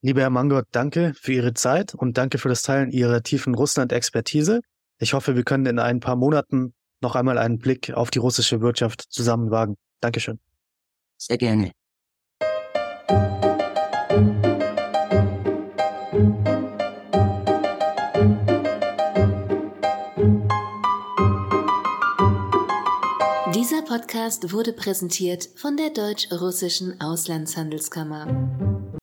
Lieber 0.00 0.22
Herr 0.22 0.30
Mangott, 0.30 0.66
danke 0.72 1.14
für 1.14 1.32
Ihre 1.32 1.54
Zeit 1.54 1.94
und 1.94 2.18
danke 2.18 2.38
für 2.38 2.48
das 2.48 2.62
Teilen 2.62 2.90
Ihrer 2.90 3.22
tiefen 3.22 3.54
Russland-Expertise. 3.54 4.60
Ich 4.98 5.14
hoffe, 5.14 5.36
wir 5.36 5.44
können 5.44 5.66
in 5.66 5.78
ein 5.78 6.00
paar 6.00 6.16
Monaten 6.16 6.74
noch 7.02 7.16
einmal 7.16 7.38
einen 7.38 7.58
Blick 7.58 7.92
auf 7.92 8.10
die 8.10 8.18
russische 8.18 8.60
Wirtschaft 8.60 9.02
zusammen 9.10 9.50
wagen. 9.50 9.76
Dankeschön. 10.00 10.38
Sehr 11.18 11.38
gerne. 11.38 11.72
Dieser 23.54 23.82
Podcast 23.82 24.52
wurde 24.52 24.72
präsentiert 24.72 25.48
von 25.56 25.76
der 25.76 25.90
Deutsch-Russischen 25.90 27.00
Auslandshandelskammer. 27.00 29.00